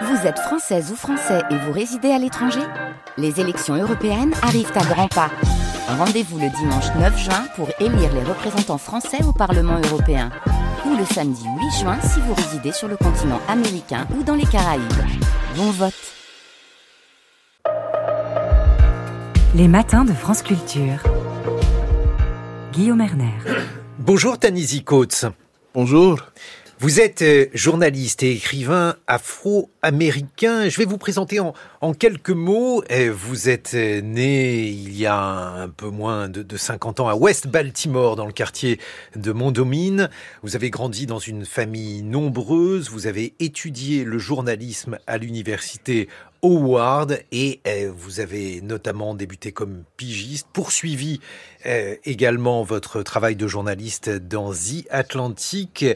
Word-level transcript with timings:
Vous 0.00 0.26
êtes 0.26 0.38
française 0.38 0.90
ou 0.90 0.96
français 0.96 1.42
et 1.50 1.56
vous 1.56 1.72
résidez 1.72 2.10
à 2.10 2.18
l'étranger 2.18 2.62
Les 3.18 3.40
élections 3.40 3.74
européennes 3.74 4.32
arrivent 4.42 4.72
à 4.74 4.84
grands 4.84 5.08
pas. 5.08 5.30
Rendez-vous 5.86 6.38
le 6.38 6.48
dimanche 6.48 6.86
9 6.98 7.18
juin 7.18 7.44
pour 7.56 7.68
élire 7.78 8.12
les 8.14 8.22
représentants 8.22 8.78
français 8.78 9.22
au 9.22 9.32
Parlement 9.32 9.78
européen. 9.90 10.30
Ou 10.86 10.96
le 10.96 11.04
samedi 11.04 11.44
8 11.44 11.80
juin 11.80 11.98
si 12.00 12.20
vous 12.20 12.32
résidez 12.32 12.72
sur 12.72 12.88
le 12.88 12.96
continent 12.96 13.40
américain 13.48 14.06
ou 14.18 14.22
dans 14.22 14.34
les 14.34 14.46
Caraïbes. 14.46 14.82
Bon 15.56 15.70
vote 15.70 15.92
Les 19.54 19.68
matins 19.68 20.06
de 20.06 20.14
France 20.14 20.42
Culture. 20.42 21.02
Guillaume 22.72 23.02
Erner. 23.02 23.34
Bonjour 23.98 24.38
Tanisi 24.38 24.82
Coates. 24.82 25.26
Bonjour. 25.74 26.18
Vous 26.82 26.98
êtes 26.98 27.22
euh, 27.22 27.46
journaliste 27.54 28.24
et 28.24 28.32
écrivain 28.32 28.96
afro-américain. 29.06 30.68
Je 30.68 30.76
vais 30.78 30.84
vous 30.84 30.98
présenter 30.98 31.38
en, 31.38 31.54
en, 31.82 31.92
quelques 31.92 32.30
mots. 32.30 32.82
Euh, 32.90 33.12
vous 33.12 33.48
êtes 33.48 33.72
euh, 33.74 34.00
né 34.00 34.68
il 34.68 34.96
y 34.96 35.06
a 35.06 35.16
un 35.16 35.68
peu 35.68 35.90
moins 35.90 36.28
de, 36.28 36.42
de 36.42 36.56
50 36.56 37.00
ans 37.00 37.08
à 37.08 37.14
West 37.14 37.48
Baltimore, 37.48 38.16
dans 38.16 38.26
le 38.26 38.32
quartier 38.32 38.78
de 39.16 39.32
Mondomine. 39.32 40.08
Vous 40.42 40.56
avez 40.56 40.70
grandi 40.70 41.06
dans 41.06 41.18
une 41.18 41.44
famille 41.44 42.02
nombreuse. 42.02 42.88
Vous 42.88 43.06
avez 43.06 43.34
étudié 43.40 44.04
le 44.04 44.18
journalisme 44.18 44.98
à 45.06 45.18
l'université 45.18 46.08
Howard 46.44 47.20
et 47.30 47.60
euh, 47.68 47.92
vous 47.96 48.18
avez 48.18 48.60
notamment 48.62 49.14
débuté 49.14 49.52
comme 49.52 49.84
pigiste, 49.96 50.48
poursuivi 50.52 51.20
euh, 51.66 51.94
également 52.04 52.64
votre 52.64 53.02
travail 53.02 53.36
de 53.36 53.46
journaliste 53.46 54.10
dans 54.10 54.52
The 54.52 54.86
Atlantic. 54.90 55.86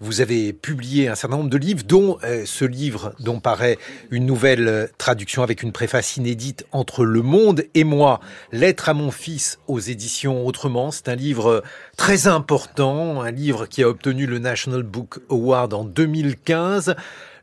Vous 0.00 0.20
avez 0.20 0.52
publié 0.52 1.08
un 1.08 1.16
certain 1.16 1.38
nombre 1.38 1.50
de 1.50 1.58
livres, 1.58 1.82
dont 1.82 2.18
ce 2.22 2.64
livre 2.64 3.14
dont 3.18 3.40
paraît 3.40 3.78
une 4.12 4.26
nouvelle 4.26 4.90
traduction 4.96 5.35
avec 5.42 5.62
une 5.62 5.72
préface 5.72 6.16
inédite 6.16 6.66
entre 6.72 7.04
Le 7.04 7.22
Monde 7.22 7.64
et 7.74 7.84
moi, 7.84 8.20
Lettre 8.52 8.88
à 8.88 8.94
mon 8.94 9.10
fils 9.10 9.58
aux 9.66 9.78
éditions 9.78 10.46
Autrement. 10.46 10.90
C'est 10.90 11.08
un 11.08 11.14
livre 11.14 11.62
très 11.96 12.26
important, 12.26 13.20
un 13.22 13.30
livre 13.30 13.66
qui 13.66 13.82
a 13.82 13.88
obtenu 13.88 14.26
le 14.26 14.38
National 14.38 14.82
Book 14.82 15.20
Award 15.30 15.74
en 15.74 15.84
2015. 15.84 16.94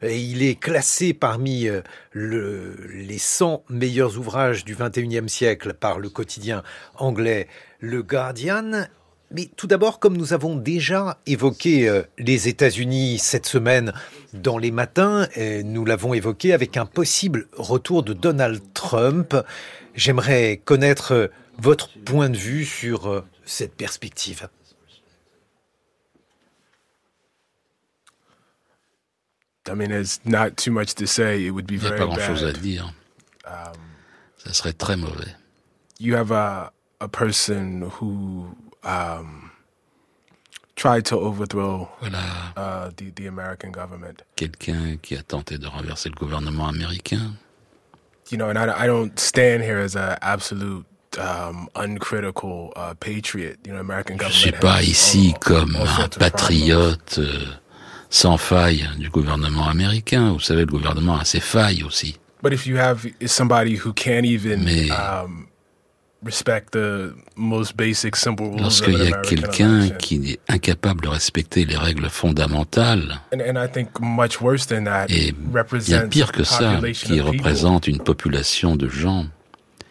Il 0.03 0.43
est 0.43 0.59
classé 0.59 1.13
parmi 1.13 1.67
le, 2.11 2.75
les 2.93 3.17
100 3.17 3.63
meilleurs 3.69 4.17
ouvrages 4.17 4.65
du 4.65 4.75
21e 4.75 5.27
siècle 5.27 5.73
par 5.73 5.99
le 5.99 6.09
quotidien 6.09 6.63
anglais 6.95 7.47
Le 7.79 8.03
Guardian. 8.03 8.87
Mais 9.33 9.49
tout 9.57 9.67
d'abord, 9.67 9.99
comme 9.99 10.15
nous 10.15 10.33
avons 10.33 10.55
déjà 10.55 11.17
évoqué 11.25 12.03
les 12.17 12.47
États-Unis 12.47 13.17
cette 13.19 13.45
semaine 13.45 13.93
dans 14.33 14.57
les 14.57 14.71
matins, 14.71 15.27
nous 15.63 15.85
l'avons 15.85 16.13
évoqué 16.13 16.53
avec 16.53 16.77
un 16.77 16.85
possible 16.85 17.47
retour 17.57 18.03
de 18.03 18.13
Donald 18.13 18.61
Trump, 18.73 19.35
j'aimerais 19.95 20.61
connaître 20.63 21.31
votre 21.57 21.89
point 22.05 22.29
de 22.29 22.37
vue 22.37 22.63
sur 22.63 23.23
cette 23.43 23.75
perspective. 23.75 24.47
Il 29.67 29.75
n'y 29.75 29.85
a 29.93 31.91
pas 31.91 32.05
grand-chose 32.05 32.43
à 32.43 32.51
dire. 32.51 32.93
Um, 33.45 33.53
Ça 34.37 34.53
serait 34.53 34.73
très 34.73 34.97
mauvais. 34.97 35.35
you 35.99 36.15
have 36.15 36.31
a 36.31 36.73
a 36.99 37.07
person 37.07 37.89
who 37.99 38.55
um, 38.83 39.49
tried 40.75 41.03
to 41.05 41.15
overthrow 41.19 41.87
Voilà 42.01 42.19
uh, 42.57 42.89
the 42.97 43.11
the 43.15 43.27
American 43.27 43.71
government. 43.71 44.23
quelqu'un 44.35 44.97
qui 45.01 45.15
a 45.15 45.23
tenté 45.23 45.57
de 45.57 45.67
renverser 45.67 46.09
le 46.09 46.15
gouvernement 46.15 46.67
américain. 46.67 47.33
You 48.31 48.37
know, 48.37 48.49
and 48.49 48.57
I, 48.57 48.85
I 48.85 48.87
don't 48.87 49.17
stand 49.19 49.61
here 49.63 49.79
as 49.79 49.95
a 49.95 50.17
absolute 50.21 50.85
um, 51.19 51.67
uncritical 51.75 52.71
uh, 52.75 52.93
patriot. 52.95 53.57
You 53.65 53.73
know, 53.73 53.79
American 53.79 54.15
Je 54.17 54.23
government. 54.23 54.41
suis 54.41 54.51
pas 54.53 54.81
ici 54.81 55.33
all- 55.33 55.39
comme 55.39 55.75
all 55.75 55.87
un 56.05 56.07
patriote 56.07 57.19
euh, 57.19 57.45
sans 58.09 58.37
faille 58.37 58.87
du 58.97 59.09
gouvernement 59.09 59.67
américain. 59.67 60.31
Vous 60.31 60.39
savez, 60.39 60.61
le 60.61 60.71
gouvernement 60.71 61.17
a 61.19 61.25
ses 61.25 61.41
failles 61.41 61.83
aussi. 61.83 62.17
But 62.41 62.53
if 62.53 62.65
you 62.65 62.77
have 62.77 63.05
somebody 63.27 63.75
who 63.77 63.93
can't 63.93 64.25
even 64.25 64.63
Mais- 64.63 64.89
um, 64.91 65.47
Lorsqu'il 68.57 68.97
y 68.97 69.13
a 69.13 69.21
quelqu'un 69.21 69.89
qui 69.89 70.31
est 70.31 70.39
incapable 70.47 71.01
de 71.01 71.09
respecter 71.09 71.65
les 71.65 71.77
règles 71.77 72.09
fondamentales, 72.09 73.21
and, 73.33 73.39
and 73.39 73.63
I 73.63 73.67
think 73.67 73.89
much 73.99 74.41
worse 74.41 74.67
than 74.67 74.85
that, 74.85 75.07
et 75.09 75.27
il 75.27 75.35
y 75.35 75.57
a 75.57 75.61
represents 75.61 76.09
pire 76.09 76.31
que 76.31 76.43
ça, 76.43 76.79
qui 76.93 77.19
représente 77.19 77.87
une 77.87 77.99
population 77.99 78.75
de 78.75 78.87
gens 78.87 79.25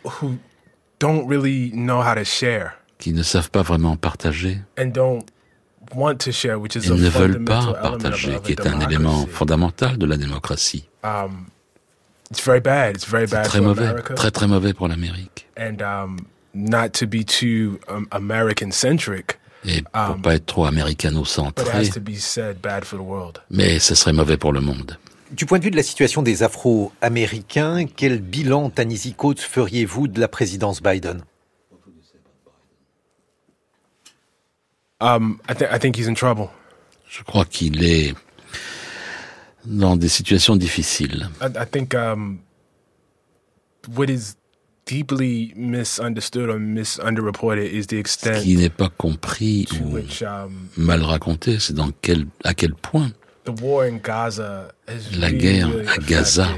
who 0.04 0.36
don't 0.98 1.26
really 1.28 1.70
know 1.72 2.00
how 2.00 2.14
to 2.14 2.24
share 2.24 2.78
qui 2.98 3.12
ne 3.12 3.22
savent 3.22 3.50
pas 3.50 3.62
vraiment 3.62 3.96
partager 3.96 4.58
and 4.78 4.86
don't 4.86 5.24
want 5.94 6.16
to 6.16 6.32
share, 6.32 6.60
which 6.60 6.76
is 6.76 6.86
et 6.86 6.90
ne 6.90 7.08
veulent 7.08 7.44
pas 7.44 7.74
partager, 7.74 8.38
qui 8.44 8.52
est 8.52 8.66
un 8.66 8.80
élément 8.80 9.26
fondamental 9.26 9.98
de 9.98 10.06
la 10.06 10.16
démocratie. 10.16 10.88
Um, 11.02 11.46
it's 12.32 12.44
very 12.44 12.60
bad. 12.60 12.96
It's 12.96 13.06
very 13.06 13.26
C'est 13.28 13.34
bad 13.36 13.46
très 13.46 13.58
for 13.58 13.66
mauvais, 13.68 13.86
America, 13.86 14.14
très 14.14 14.30
très 14.30 14.46
mauvais 14.48 14.72
pour 14.72 14.88
l'Amérique. 14.88 15.46
and 15.58 15.82
um, 15.82 16.16
not 16.54 16.88
to 16.94 17.06
be 17.06 17.24
too 17.24 17.78
um, 17.88 18.06
American-centric, 18.10 19.38
Et 19.64 19.82
pour 19.92 20.16
Um, 20.16 20.22
pas 20.22 20.34
être 20.34 20.46
trop 20.46 20.62
but 20.64 20.68
it 20.72 20.72
américano-centré, 20.78 21.70
has 21.70 21.90
to 21.90 22.00
be 22.00 22.16
said, 22.18 22.60
bad 22.60 22.84
for 22.84 22.98
the 22.98 23.02
world. 23.02 23.38
mais 23.50 23.78
ce 23.78 23.94
serait 23.94 24.12
mauvais 24.12 24.36
pour 24.36 24.52
le 24.52 24.60
monde. 24.60 24.98
Du 25.30 25.46
point 25.46 25.58
de 25.58 25.64
vue 25.64 25.70
de 25.70 25.76
la 25.76 25.82
situation 25.82 26.20
des 26.22 26.42
Afro-Américains, 26.42 27.86
quel 27.86 28.20
bilan, 28.20 28.68
Tanisi 28.70 29.14
Coates, 29.14 29.40
feriez-vous 29.40 30.08
de 30.08 30.20
la 30.20 30.28
présidence 30.28 30.82
Biden? 30.82 31.22
Um, 35.00 35.40
I, 35.48 35.54
th- 35.54 35.70
I 35.70 35.78
think 35.78 35.96
he's 35.96 36.06
in 36.08 36.14
trouble. 36.14 36.48
Je 37.08 37.22
crois 37.24 37.44
qu'il 37.44 37.82
est 37.84 38.14
dans 39.64 39.96
des 39.96 40.08
situations 40.08 40.56
difficiles. 40.56 41.28
I, 41.40 41.46
I 41.46 41.66
think 41.70 41.94
um, 41.94 42.40
what 43.96 44.08
is 44.08 44.36
deeply 44.86 45.52
misunderstood 45.56 46.48
or 46.48 46.58
misunderreported 46.58 47.72
is 47.72 47.86
the 47.86 47.96
Ce 47.96 48.00
extent 48.00 48.42
qui 48.42 48.56
n'est 48.56 48.68
pas 48.68 48.88
compris 48.88 49.66
ou 49.80 49.94
which 49.94 50.22
um, 50.22 50.68
mal 50.76 51.02
raconté, 51.02 51.58
c'est 51.58 51.74
dans 51.74 51.90
quel, 52.02 52.26
à 52.44 52.54
quel 52.54 52.74
point 52.74 53.12
the 53.44 53.50
war 53.62 53.84
in 53.84 53.98
Gaza 53.98 54.68
has 54.86 55.16
La 55.18 55.32
guerre 55.32 55.68
à 55.88 55.98
Gaza 55.98 56.48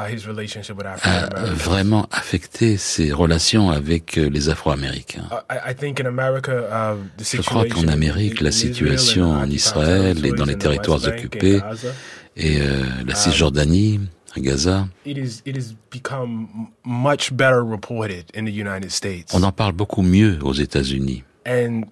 a 0.00 0.04
African 0.04 1.36
Americans. 1.36 1.54
vraiment 1.54 2.08
affecté 2.10 2.76
ses 2.76 3.12
relations 3.12 3.70
avec 3.70 4.18
euh, 4.18 4.28
les 4.28 4.48
Afro-Américains. 4.48 5.28
I, 5.50 5.70
I 5.70 5.74
think 5.74 6.00
in 6.00 6.06
America, 6.06 6.52
uh, 6.52 6.96
the 7.16 7.36
Je 7.36 7.42
crois 7.42 7.66
qu'en 7.66 7.88
Amérique, 7.88 8.40
la 8.40 8.52
situation 8.52 9.30
en 9.30 9.48
Israël 9.50 10.24
et 10.24 10.32
dans 10.32 10.44
les 10.46 10.56
territoires 10.56 11.04
occupés 11.06 11.60
Et 12.36 12.60
euh, 12.60 12.84
la 13.06 13.14
Cisjordanie, 13.16 14.00
à 14.36 14.40
Gaza, 14.40 14.86
it 15.04 15.16
is 15.16 15.42
it 15.44 15.56
has 15.56 15.74
become 15.90 16.46
m- 16.54 16.66
much 16.84 17.32
better 17.32 17.64
reported 17.64 18.26
in 18.36 18.44
the 18.44 18.52
United 18.52 18.90
States, 18.90 19.34
on 19.34 19.42
en 19.42 19.50
parle 19.52 19.72
beaucoup 19.72 20.02
mieux 20.02 20.38
aux 20.42 20.52
États-Unis. 20.52 21.24
and 21.46 21.82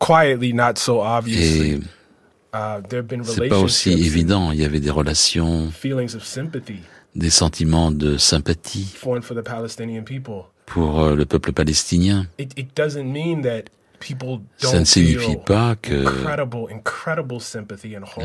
quietly, 0.00 0.52
not 0.52 0.78
so 0.78 1.02
Et 1.26 1.78
uh, 2.54 2.80
c'est 3.24 3.48
pas 3.48 3.58
aussi 3.58 3.92
évident. 3.92 4.50
Il 4.52 4.60
y 4.60 4.64
avait 4.64 4.80
des 4.80 4.90
relations, 4.90 5.70
des 7.14 7.30
sentiments 7.30 7.90
de 7.90 8.16
sympathie 8.16 8.94
pour 10.66 11.00
euh, 11.00 11.14
le 11.14 11.24
peuple 11.26 11.52
palestinien. 11.52 12.26
Ça 14.58 14.80
ne 14.80 14.84
signifie 14.84 15.36
pas 15.36 15.76
que 15.76 16.04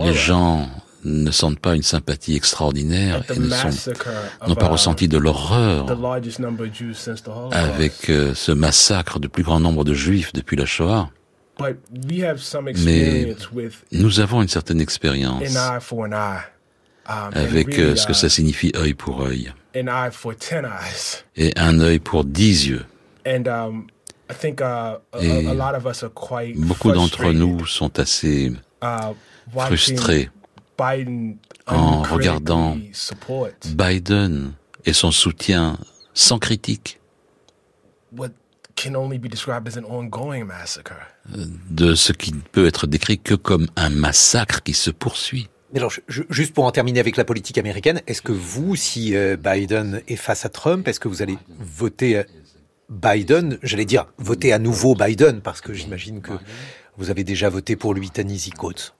les 0.03 0.13
gens 0.13 0.67
ne 1.03 1.31
sentent 1.31 1.59
pas 1.59 1.75
une 1.75 1.83
sympathie 1.83 2.35
extraordinaire 2.35 3.23
et 3.29 3.39
n'ont 3.39 4.55
pas 4.55 4.66
uh, 4.66 4.72
ressenti 4.72 5.07
de 5.07 5.17
l'horreur 5.17 5.85
avec 7.51 8.09
euh, 8.09 8.33
ce 8.33 8.51
massacre 8.51 9.19
du 9.19 9.29
plus 9.29 9.43
grand 9.43 9.59
nombre 9.59 9.83
de 9.83 9.93
juifs 9.93 10.33
depuis 10.33 10.57
la 10.57 10.66
Shoah. 10.66 11.09
Mais 12.83 13.35
nous 13.91 14.19
avons 14.19 14.41
une 14.41 14.47
certaine 14.47 14.81
expérience 14.81 15.43
avec 17.07 17.67
really, 17.67 17.81
euh, 17.81 17.95
ce 17.95 18.05
que 18.05 18.13
ça 18.13 18.29
signifie 18.29 18.71
œil 18.75 18.93
pour 18.93 19.21
œil 19.21 19.53
et 19.73 21.53
un 21.55 21.79
œil 21.79 21.99
pour 21.99 22.25
dix 22.25 22.67
yeux. 22.67 22.85
And 23.25 23.47
um, 23.47 23.87
I 24.29 24.33
think 24.33 24.61
uh, 24.61 24.99
Et 25.19 25.47
a 25.47 25.53
lot 25.53 25.75
of 25.75 25.85
us 25.85 26.03
are 26.03 26.13
quite 26.13 26.57
Beaucoup 26.57 26.91
d'entre 26.91 27.31
nous 27.31 27.65
sont 27.65 27.99
assez 27.99 28.51
uh, 28.81 29.13
frustrés 29.53 30.29
en 31.65 32.03
regardant 32.03 32.77
Biden 33.75 34.53
et 34.85 34.93
son 34.93 35.11
soutien 35.11 35.77
sans 36.13 36.39
critique 36.39 36.99
what 38.11 38.31
can 38.75 38.95
only 38.95 39.17
be 39.17 39.27
described 39.27 39.67
as 39.67 39.77
an 39.77 39.85
ongoing 39.85 40.45
massacre. 40.45 40.95
de 41.69 41.95
ce 41.95 42.13
qui 42.13 42.31
ne 42.33 42.39
peut 42.39 42.67
être 42.67 42.87
décrit 42.87 43.19
que 43.19 43.35
comme 43.35 43.67
un 43.75 43.89
massacre 43.89 44.63
qui 44.63 44.73
se 44.73 44.91
poursuit. 44.91 45.49
Mais 45.78 45.82
alors, 45.82 45.91
je- 46.08 46.24
juste 46.32 46.56
pour 46.56 46.66
en 46.66 46.72
terminer 46.72 47.00
avec 47.00 47.18
la 47.18 47.24
politique 47.24 47.59
américaine, 47.59 48.02
est-ce 48.08 48.24
que 48.24 48.32
vous, 48.32 48.76
si 48.76 49.16
euh, 49.16 49.38
Biden 49.38 50.02
est 50.08 50.16
face 50.16 50.44
à 50.44 50.50
Trump, 50.50 50.88
est-ce 50.88 51.00
que 51.00 51.08
vous 51.08 51.22
allez 51.22 51.38
voter 51.59 52.18
euh, 52.18 52.24
Biden 52.90 53.59
J'allais 53.62 53.85
dire 53.85 54.08
voter 54.18 54.53
à 54.53 54.58
nouveau 54.58 54.96
Biden, 54.96 55.40
parce 55.41 55.62
que 55.62 55.74
j'imagine 55.76 56.22
que 56.22 56.32
vous 56.97 57.12
avez 57.12 57.24
déjà 57.24 57.50
voté 57.50 57.76
pour 57.76 57.94
lui, 57.94 58.09
Tanisi 58.09 58.50
Coates. 58.50 58.96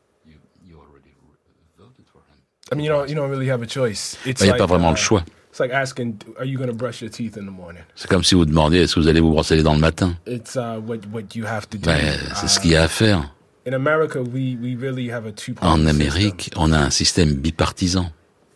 I 2.72 2.76
mean, 2.76 2.84
you 2.86 2.92
don't 2.92 3.10
you 3.10 3.16
don't 3.16 3.30
really 3.32 3.50
have 3.50 3.64
a 3.64 3.68
choice. 3.68 4.18
It's 4.28 4.42
Il 4.42 4.44
n'y 4.44 4.50
a 4.50 4.54
like, 4.54 4.58
pas 4.60 4.68
vraiment 4.68 4.90
uh, 4.90 4.92
le 4.92 4.98
choix. 4.98 5.24
It's 5.50 5.60
like 5.60 5.72
asking, 5.72 6.18
are 6.38 6.46
you 6.46 6.60
going 6.60 6.68
to 6.68 6.76
brush 6.76 7.02
your 7.02 7.10
teeth 7.10 7.38
in 7.38 7.46
the 7.46 7.52
morning? 7.52 7.82
C'est 7.96 8.08
comme 8.08 8.24
si 8.24 8.36
vous 8.36 8.46
demandiez 8.46 8.82
est-ce 8.84 8.94
que 8.94 9.00
vous 9.00 9.08
allez 9.08 9.22
vous 9.22 9.32
brosser 9.32 9.56
les 9.56 9.64
dents 9.64 9.74
le 9.74 9.80
matin? 9.80 10.16
It's 10.28 10.54
uh, 10.56 10.78
what 10.86 10.98
what 11.12 11.24
you 11.34 11.46
have 11.48 11.68
to 11.70 11.80
do. 11.80 11.86
Ben, 11.90 12.20
c'est 12.36 12.48
ce 12.48 12.60
qu'il 12.60 12.70
y 12.72 12.76
a 12.76 12.84
à 12.84 12.88
faire. 12.88 13.34
In 13.68 13.74
America, 13.74 14.22
we 14.22 14.56
we 14.62 14.76
really 14.80 15.12
have 15.12 15.26
a 15.26 15.32
two-party 15.34 15.68
En 15.68 15.76
system. 15.80 15.90
Amérique, 15.90 16.52
on 16.56 16.72
a 16.72 16.78
un 16.78 16.90
système 16.90 17.34
bipartisan. 17.34 18.12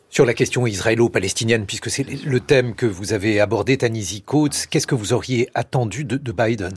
Sur 0.10 0.26
la 0.26 0.34
question 0.34 0.66
israélo-palestinienne, 0.66 1.66
puisque 1.66 1.90
c'est 1.90 2.04
le 2.04 2.40
thème 2.40 2.76
que 2.76 2.86
vous 2.86 3.12
avez 3.12 3.42
abordé, 3.42 3.78
Tanisi 3.78 4.22
Coates, 4.22 4.68
qu'est-ce 4.70 4.88
que 4.88 4.96
vous 4.96 5.12
auriez 5.12 5.50
attendu 5.54 6.06
de, 6.06 6.16
de 6.16 6.32
Biden? 6.32 6.74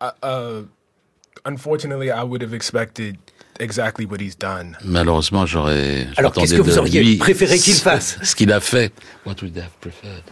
Uh, 0.00 0.06
uh, 0.24 0.62
unfortunately, 1.44 2.08
I 2.10 2.22
would 2.22 2.42
have 2.42 2.54
expected 2.54 3.16
exactly 3.58 4.06
what 4.06 4.18
he's 4.22 4.38
done. 4.38 4.78
Malheureusement, 4.82 5.44
j'aurais. 5.44 6.06
Alors, 6.16 6.32
qu'est-ce 6.32 6.54
que 6.54 6.62
vous 6.62 6.72
de 6.72 6.78
auriez 6.78 7.02
lui 7.04 7.16
préféré 7.18 7.58
qu'il 7.58 7.74
ce- 7.74 7.82
fasse? 7.82 8.18
Ce 8.22 8.34
qu'il 8.34 8.50
a 8.50 8.60
fait. 8.60 8.94
What 9.26 9.34
would 9.42 9.54
you 9.54 9.60
have 9.62 9.76
preferred? 9.82 10.24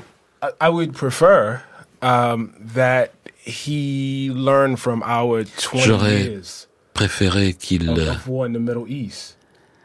I, 0.43 0.69
I 0.69 0.69
would 0.71 0.93
prefer 0.95 1.59
um, 2.01 2.53
that 2.75 3.09
he 3.49 4.31
learn 4.35 4.77
from 4.77 5.03
our 5.03 5.45
20 5.45 5.79
J'aurais 5.85 6.41
Préféré 6.95 7.55
qu'il 7.55 7.89
euh, 7.91 8.11
of 8.11 8.27
war 8.29 8.45
in 8.47 8.53
the 8.53 8.59
Middle 8.61 8.87
East, 8.89 9.37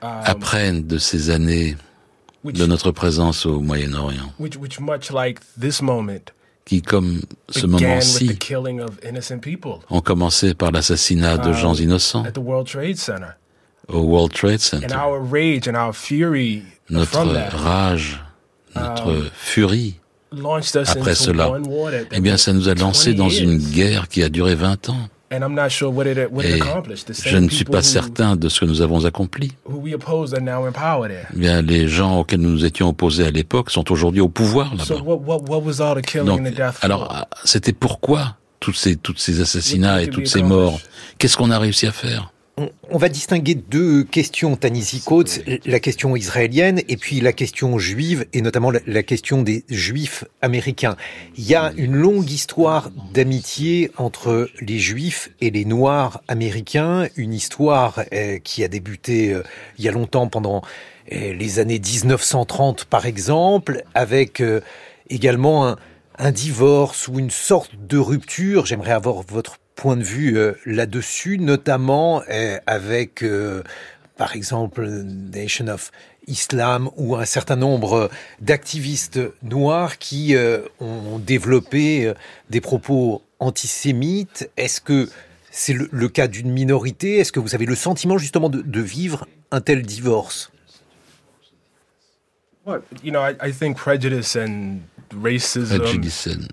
apprenne 0.02 0.86
de 0.88 0.98
ces 0.98 1.30
années 1.30 1.76
which, 2.44 2.58
de 2.58 2.66
notre 2.66 2.92
présence 2.92 3.46
au 3.46 3.60
Moyen-Orient, 3.62 4.34
which, 4.40 4.58
which 4.58 4.80
much 4.80 5.12
like 5.12 5.40
this 5.60 5.82
moment, 5.82 6.32
qui, 6.66 6.82
comme 6.82 7.22
ce 7.50 7.68
moment-ci, 7.68 8.38
killing 8.38 8.80
of 8.82 8.98
innocent 9.08 9.40
people 9.40 9.80
ont 9.90 10.02
commencé 10.02 10.54
par 10.54 10.72
l'assassinat 10.72 11.38
de 11.38 11.54
gens 11.54 11.76
innocents 11.76 12.26
at 12.26 12.32
the 12.32 12.40
World 12.40 12.68
Trade 12.68 12.98
Center. 12.98 13.36
au 13.88 14.02
World 14.02 14.32
Trade 14.34 14.60
And 14.74 14.80
Center. 14.82 14.96
our 14.96 15.20
rage 15.20 15.68
and 15.68 15.76
our 15.76 15.94
fury 15.94 16.64
Notre 16.90 17.24
rage, 17.64 18.20
notre 18.76 19.30
furie, 19.34 19.96
launched 19.96 19.96
us 19.96 20.03
après 20.88 21.16
cela, 21.16 21.52
eh 22.12 22.20
bien, 22.22 22.38
ça 22.38 22.54
nous 22.54 22.70
a 22.70 22.74
lancé 22.74 23.12
20 23.12 23.18
dans 23.18 23.30
une 23.30 23.58
guerre 23.58 24.08
qui 24.08 24.24
a 24.24 24.30
duré 24.30 24.56
20 24.56 24.90
ans. 24.90 24.98
And 25.32 25.38
I'm 25.42 25.56
not 25.56 25.70
sure 25.70 25.92
what 25.92 26.06
it, 26.06 26.18
what 26.32 26.44
it 26.44 26.62
Et 26.64 27.30
je 27.30 27.38
ne 27.38 27.50
suis 27.50 27.66
pas 27.66 27.80
who- 27.80 27.84
certain 27.84 28.36
de 28.36 28.50
ce 28.50 28.60
que 28.60 28.66
nous 28.66 28.82
avons 28.82 29.04
accompli. 29.06 29.52
who 29.66 29.80
we 29.80 29.96
opposed 29.96 30.36
are 30.36 30.42
now 30.44 30.68
in 30.68 30.72
power 30.72 31.08
there. 31.10 31.26
Eh 31.34 31.40
bien, 31.40 31.62
les 31.64 31.88
gens 31.88 32.20
auxquels 32.20 32.40
nous 32.40 32.52
nous 32.52 32.66
étions 32.66 32.90
opposés 32.90 33.26
à 33.26 33.32
l'époque 33.32 33.72
sont 33.72 33.92
aujourd'hui 33.92 34.22
au 34.22 34.30
pouvoir 34.30 34.76
là-bas. 34.76 36.24
Donc, 36.24 36.42
alors, 36.82 37.26
c'était 37.46 37.74
pourquoi 37.74 38.36
tous 38.60 38.74
ces, 38.74 38.96
toutes 38.96 39.20
ces 39.20 39.42
assassinats 39.42 40.04
et 40.04 40.08
toutes 40.08 40.28
ces 40.28 40.44
morts? 40.44 40.80
Qu'est-ce 41.18 41.36
qu'on 41.38 41.50
a 41.52 41.58
réussi 41.60 41.88
à 41.88 41.92
faire? 41.92 42.32
On, 42.58 42.70
on 42.90 42.98
va 42.98 43.10
distinguer 43.10 43.56
deux 43.56 44.04
questions, 44.04 44.56
Tanisi 44.56 45.02
Coates, 45.02 45.42
la 45.66 45.80
question 45.80 46.16
israélienne 46.16 46.82
et 46.88 46.98
puis 46.98 47.20
la 47.20 47.34
question 47.34 47.80
juive, 47.80 48.26
et 48.34 48.42
notamment 48.42 48.72
la, 48.72 48.80
la 48.86 49.04
question 49.04 49.42
des 49.42 49.64
juifs 49.70 50.26
américains. 50.42 50.96
Il 51.38 51.46
y 51.46 51.56
a 51.56 51.74
une 51.78 51.96
longue 51.96 52.30
histoire 52.30 52.92
d'amitié 53.14 53.92
entre 53.98 54.50
les 54.62 54.80
juifs 54.80 55.32
et 55.42 55.50
les 55.50 55.66
noirs 55.66 56.22
américains, 56.28 57.08
une 57.16 57.34
histoire 57.34 58.04
euh, 58.14 58.38
qui 58.40 58.64
a 58.64 58.68
débuté 58.68 59.34
euh, 59.34 59.44
il 59.78 59.86
y 59.86 59.90
a 59.90 59.92
longtemps 59.92 60.28
pendant 60.28 60.62
euh, 61.12 61.34
les 61.34 61.60
années 61.60 61.80
1930 61.80 62.86
par 62.86 63.06
exemple, 63.06 63.84
avec 63.96 64.44
également 65.10 65.68
un, 65.68 65.78
un 66.18 66.32
divorce 66.32 67.08
ou 67.08 67.20
une 67.20 67.32
sorte 67.32 67.72
de 67.76 67.98
rupture. 67.98 68.66
J'aimerais 68.66 68.92
avoir 68.92 69.22
votre 69.24 69.58
point 69.76 69.98
de 69.98 70.04
vue 70.04 70.38
euh, 70.38 70.54
là-dessus, 70.66 71.38
notamment 71.38 72.22
euh, 72.30 72.58
avec, 72.68 73.24
euh, 73.24 73.64
par 74.18 74.36
exemple, 74.36 74.86
Nation 74.88 75.68
of 75.68 75.92
Islam 76.28 76.90
ou 76.96 77.16
un 77.16 77.26
certain 77.26 77.56
nombre 77.56 78.10
d'activistes 78.40 79.20
noirs 79.42 79.98
qui 79.98 80.36
euh, 80.36 80.62
ont 80.80 81.20
développé 81.20 82.06
euh, 82.06 82.14
des 82.50 82.62
propos 82.62 83.22
antisémites. 83.40 84.50
Est-ce 84.56 84.80
que 84.80 85.10
c'est 85.52 85.74
le, 85.74 85.90
le 85.92 86.10
cas 86.10 86.28
d'une 86.28 86.52
minorité? 86.52 87.18
Est-ce 87.18 87.32
que 87.32 87.40
vous 87.40 87.56
avez 87.56 87.66
le 87.66 87.76
sentiment 87.76 88.18
justement 88.18 88.50
de, 88.50 88.62
de 88.62 88.82
vivre 88.82 89.28
un 89.52 89.60
tel 89.62 89.82
divorce? 89.82 90.50
What 92.66 92.84
you 93.04 93.12
know, 93.12 93.20
I, 93.20 93.36
I 93.42 93.52
think 93.52 93.76
prejudice 93.76 94.38
and 94.38 94.80
racism, 95.22 95.82
and 95.82 96.48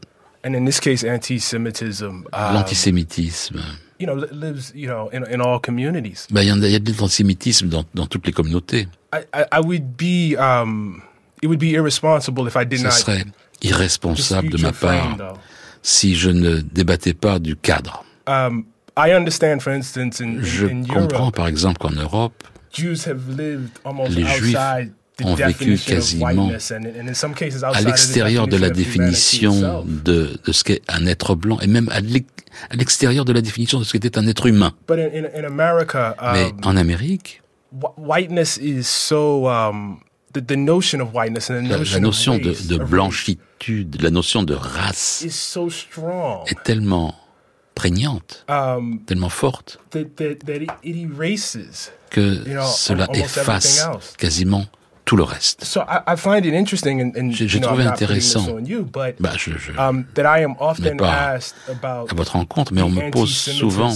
in 0.44 0.64
this 0.64 0.81
case, 0.81 1.04
anti-Semitism, 1.04 2.25
L'antisémitisme. 2.32 3.60
you 3.98 4.06
know, 4.06 4.14
li- 4.14 4.28
lives 4.32 4.72
you 4.75 4.87
know 4.88 5.08
in 5.12 5.25
in 5.31 5.40
all 5.40 5.60
communities. 5.60 6.26
Il 6.31 6.42
y 6.42 6.50
en 6.50 6.62
a, 6.62 6.69
y 6.69 6.75
a 6.75 6.78
de 6.78 6.92
l'antisémitisme 6.98 7.69
dans, 7.69 7.84
dans 7.94 8.06
toutes 8.06 8.26
les 8.26 8.32
communautés. 8.32 8.88
I, 9.12 9.19
I, 9.34 9.44
I 9.52 9.60
would 9.60 9.96
be 9.96 10.37
um, 10.38 11.02
it 11.42 11.46
would 11.46 11.60
be 11.60 11.72
irresponsible 11.75 12.46
if 12.46 12.56
I 12.56 12.64
did 12.64 12.78
Ce 12.78 12.84
not 12.84 12.90
serait 12.92 13.25
irresponsable 13.62 14.50
de 14.50 14.58
ma 14.58 14.72
part 14.72 15.34
si 15.82 16.14
je 16.14 16.31
ne 16.31 16.60
débattais 16.60 17.14
pas 17.14 17.38
du 17.38 17.56
cadre. 17.56 18.04
Um, 18.26 18.64
I 18.96 19.12
understand, 19.12 19.60
for 19.60 19.72
instance, 19.72 20.20
in, 20.20 20.38
in, 20.38 20.42
Je 20.42 20.66
comprends 20.66 21.20
Europe, 21.20 21.37
par 21.37 21.48
exemple 21.48 21.78
qu'en 21.78 21.90
Europe, 21.90 22.44
Jews 22.72 23.06
have 23.06 23.28
lived 23.28 23.70
almost 23.84 24.10
Les 24.10 24.25
Juifs 24.25 24.56
ont 25.25 25.34
vécu 25.34 25.76
quasiment 25.78 26.50
à 27.72 27.81
l'extérieur 27.81 28.46
de 28.49 28.56
la 28.56 28.70
définition 28.70 29.84
de, 29.87 30.38
de 30.44 30.52
ce 30.52 30.64
qu'est 30.64 30.82
un 30.88 31.06
être 31.06 31.34
blanc, 31.34 31.58
et 31.61 31.67
même 31.67 31.88
à 31.90 32.00
l'ex- 32.00 32.26
à 32.69 32.76
l'extérieur 32.76 33.25
de 33.25 33.32
la 33.32 33.40
définition 33.40 33.78
de 33.78 33.84
ce 33.84 33.93
qu'était 33.93 34.19
un 34.19 34.26
être 34.26 34.46
humain. 34.46 34.72
America, 35.44 36.17
Mais 36.32 36.46
um, 36.46 36.52
en 36.64 36.76
Amérique, 36.76 37.43
wh- 37.72 37.87
whiteness 37.96 38.58
is 38.61 38.82
so 38.84 39.49
um, 39.49 39.99
the, 40.34 40.40
the 40.44 40.56
notion 40.56 41.00
of 41.00 41.14
whiteness 41.14 41.50
and 41.50 41.69
the 41.69 41.93
la, 41.93 42.00
notion, 42.00 42.38
de, 42.38 42.52
de 42.69 42.76
blanchitude, 42.78 44.00
la 44.02 44.11
notion 44.11 44.43
de 44.43 44.55
race 44.55 45.25
est 45.25 46.62
tellement 46.64 47.14
prégnante, 47.75 48.44
um, 48.49 49.00
tellement 49.06 49.28
forte, 49.31 49.78
que 52.11 52.43
cela 52.75 53.06
efface 53.14 53.88
quasiment 54.19 54.66
tout 55.05 55.17
le 55.17 55.23
reste. 55.25 55.64
So 55.64 55.81
I, 55.81 56.00
I 56.12 56.16
find 56.16 56.45
it 56.45 56.54
interesting, 56.54 57.00
and, 57.02 57.12
and 57.21 57.30
J'ai- 57.33 57.61
trouvé 57.61 57.85
intéressant. 57.85 58.47
Bah, 59.19 59.33
je, 59.37 59.52
je, 59.59 59.73
um, 59.73 60.04
that 60.14 60.38
I 60.38 60.45
am 60.45 60.54
often 60.61 60.97
pas 60.97 61.33
asked 61.35 61.57
about 61.69 62.11
à 62.11 62.14
votre 62.14 62.33
rencontre, 62.33 62.73
mais 62.73 62.83
on 62.83 62.90
me 62.90 63.09
the 63.09 63.11
pose 63.11 63.35
souvent 63.35 63.95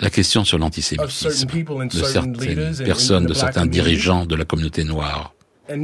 la 0.00 0.10
question 0.10 0.44
sur 0.44 0.58
l'antisémitisme 0.58 1.26
de 1.28 1.30
certain 1.32 2.32
certaines 2.34 2.84
personnes, 2.84 3.26
de 3.26 3.34
certains 3.34 3.66
dirigeants 3.66 4.26
de 4.26 4.34
la 4.34 4.44
communauté 4.44 4.84
noire. 4.84 5.32
Et 5.68 5.76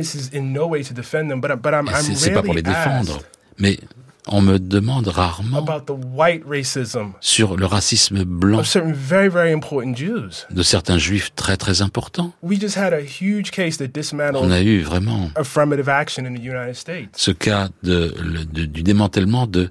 c'est- 2.14 2.31
pas 2.33 2.43
pour 2.43 2.55
les 2.55 2.62
défendre, 2.62 3.21
mais 3.59 3.79
on 4.27 4.43
me 4.43 4.59
demande 4.59 5.09
rarement 5.09 5.59
about 5.59 5.87
the 5.87 5.97
white 6.15 6.43
racism 6.47 7.12
sur 7.21 7.57
le 7.57 7.67
racisme 7.67 8.25
blanc 8.25 8.59
of 8.61 8.67
certain 8.67 8.93
very 8.93 9.29
very 9.29 9.53
important 9.53 9.95
Jews. 9.97 10.47
de 10.50 10.62
certains 10.62 10.99
juifs 10.99 11.31
très 11.35 11.57
très 11.57 11.81
importants. 11.83 12.33
We 12.43 12.61
just 12.61 12.77
had 12.77 12.93
a 12.93 13.00
huge 13.00 13.50
case 13.50 13.79
that 13.79 13.87
On 13.87 13.89
dismantled 13.95 14.53
a 14.53 14.62
eu 14.62 14.83
vraiment 14.83 15.31
affirmative 15.37 15.89
action 15.89 16.25
in 16.27 16.35
the 16.35 16.41
United 16.45 16.75
States. 16.75 17.09
ce 17.17 17.31
cas 17.31 17.69
de, 17.83 18.15
le- 18.23 18.45
de- 18.45 18.67
du 18.67 18.83
démantèlement 18.83 19.47
de 19.47 19.69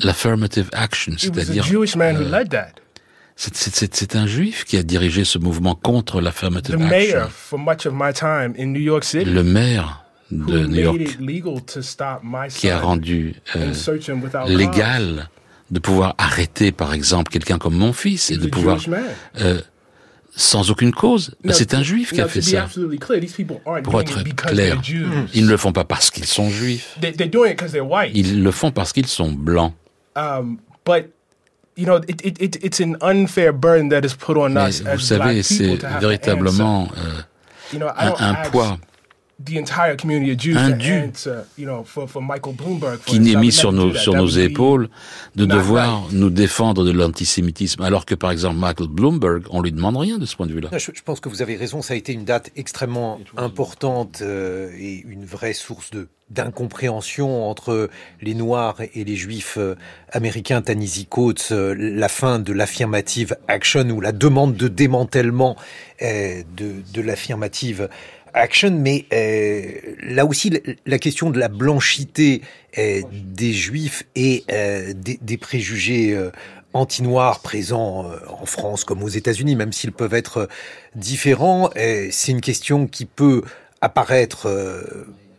l'affirmative 0.00 0.68
action, 0.72 1.12
c'est-à-dire 1.18 1.64
euh, 1.64 1.86
c'est- 3.36 4.16
un 4.16 4.26
juif 4.26 4.64
qui 4.64 4.76
a 4.76 4.82
dirigé 4.82 5.24
ce 5.24 5.38
mouvement 5.38 5.74
contre 5.74 6.20
l'affirmative 6.20 6.80
action. 6.82 7.28
for 7.30 7.58
much 7.58 7.86
of 7.86 7.92
my 7.94 8.12
time 8.12 8.54
in 8.58 8.66
New 8.72 8.80
York 8.82 9.04
City 9.04 9.24
Le 9.30 9.42
maire 9.42 10.01
de 10.32 10.66
New 10.66 10.80
York 10.80 11.18
qui 12.50 12.70
a 12.70 12.80
rendu 12.80 13.34
euh, 13.56 13.72
légal 14.48 15.28
de 15.70 15.78
pouvoir 15.78 16.14
arrêter, 16.18 16.72
par 16.72 16.92
exemple, 16.92 17.32
quelqu'un 17.32 17.58
comme 17.58 17.74
mon 17.74 17.92
fils 17.92 18.30
et 18.30 18.36
de 18.36 18.46
pouvoir, 18.46 18.78
euh, 19.40 19.60
sans 20.34 20.70
aucune 20.70 20.92
cause, 20.92 21.34
c'est 21.50 21.74
un 21.74 21.82
juif 21.82 22.12
qui 22.12 22.20
a 22.20 22.28
fait 22.28 22.42
ça. 22.42 22.68
Pour 23.84 24.00
être 24.00 24.22
clair, 24.34 24.80
ils 25.34 25.44
ne 25.44 25.50
le 25.50 25.56
font 25.56 25.72
pas 25.72 25.84
parce 25.84 26.10
qu'ils 26.10 26.26
sont 26.26 26.50
juifs, 26.50 26.96
They, 27.00 27.12
they're 27.12 27.28
doing 27.28 27.52
it 27.52 27.56
because 27.56 27.72
they're 27.72 27.88
white. 27.88 28.12
ils 28.14 28.42
le 28.42 28.50
font 28.50 28.70
parce 28.70 28.92
qu'ils 28.92 29.06
sont 29.06 29.30
blancs. 29.30 29.72
But 30.84 31.12
you 31.76 31.86
know, 31.86 32.00
it, 32.08 32.20
it, 32.24 32.40
it, 32.40 32.64
it's 32.64 32.80
an 32.80 32.96
unfair 33.00 33.52
burden 33.52 33.88
that 33.90 34.04
is 34.04 34.14
put 34.14 34.36
on 34.36 34.54
Mais 34.54 34.68
us 34.68 34.82
vous 34.82 34.98
savez, 34.98 35.42
c'est 35.42 35.76
véritablement 36.00 36.88
euh, 36.98 37.88
un, 38.18 38.34
poids 38.50 38.78
un 40.56 40.70
dû 40.70 41.12
qui 43.06 43.20
n'est 43.20 43.36
mis 43.36 43.52
sur 43.52 43.72
nos, 43.72 43.94
sur 43.94 44.14
nos 44.14 44.28
épaules 44.28 44.88
de 45.36 45.44
devoir 45.44 46.06
nous 46.12 46.30
défendre 46.30 46.84
de 46.84 46.90
l'antisémitisme, 46.90 47.82
alors 47.82 48.06
que 48.06 48.14
par 48.14 48.30
exemple 48.30 48.56
Michael 48.56 48.88
Bloomberg, 48.88 49.44
on 49.50 49.62
lui 49.62 49.72
demande 49.72 49.96
rien 49.96 50.18
de 50.18 50.26
ce 50.26 50.36
point 50.36 50.46
de 50.46 50.52
vue-là. 50.52 50.70
Je, 50.76 50.90
pense 51.04 51.20
que 51.20 51.28
vous 51.28 51.42
avez 51.42 51.56
raison, 51.56 51.82
ça 51.82 51.94
a 51.94 51.96
été 51.96 52.12
une 52.12 52.24
date 52.24 52.50
extrêmement 52.56 53.20
importante 53.36 54.20
euh, 54.22 54.70
et 54.78 55.04
une 55.08 55.24
vraie 55.24 55.54
source 55.54 55.90
de 55.90 56.08
d'incompréhension 56.30 57.46
entre 57.46 57.90
les 58.22 58.34
Noirs 58.34 58.78
et 58.94 59.04
les 59.04 59.16
Juifs 59.16 59.58
euh, 59.58 59.74
américains, 60.10 60.62
Tanisi 60.62 61.04
Coates, 61.04 61.48
euh, 61.52 61.74
la 61.76 62.08
fin 62.08 62.38
de 62.38 62.54
l'affirmative 62.54 63.36
action 63.48 63.86
ou 63.90 64.00
la 64.00 64.12
demande 64.12 64.56
de 64.56 64.68
démantèlement 64.68 65.56
de, 66.00 66.44
de 66.92 67.00
l'affirmative 67.00 67.82
action, 67.82 67.90
mais 68.70 69.06
euh, 69.12 69.72
là 70.02 70.26
aussi 70.26 70.52
la 70.86 70.98
question 70.98 71.30
de 71.30 71.38
la 71.38 71.48
blanchité 71.48 72.42
euh, 72.78 73.02
des 73.12 73.52
juifs 73.52 74.04
et 74.16 74.44
euh, 74.50 74.94
des, 74.94 75.36
préjugés 75.36 76.14
euh, 76.14 76.30
anti-noirs 76.72 77.40
présents 77.40 78.10
en 78.28 78.46
France 78.46 78.84
comme 78.84 79.02
aux 79.02 79.08
États-Unis, 79.08 79.56
même 79.56 79.74
s'ils 79.74 79.92
peuvent 79.92 80.14
être 80.14 80.48
différents, 80.94 81.68
c'est 82.10 82.32
une 82.32 82.40
question 82.40 82.86
qui 82.86 83.04
peut 83.04 83.42
apparaître 83.82 84.48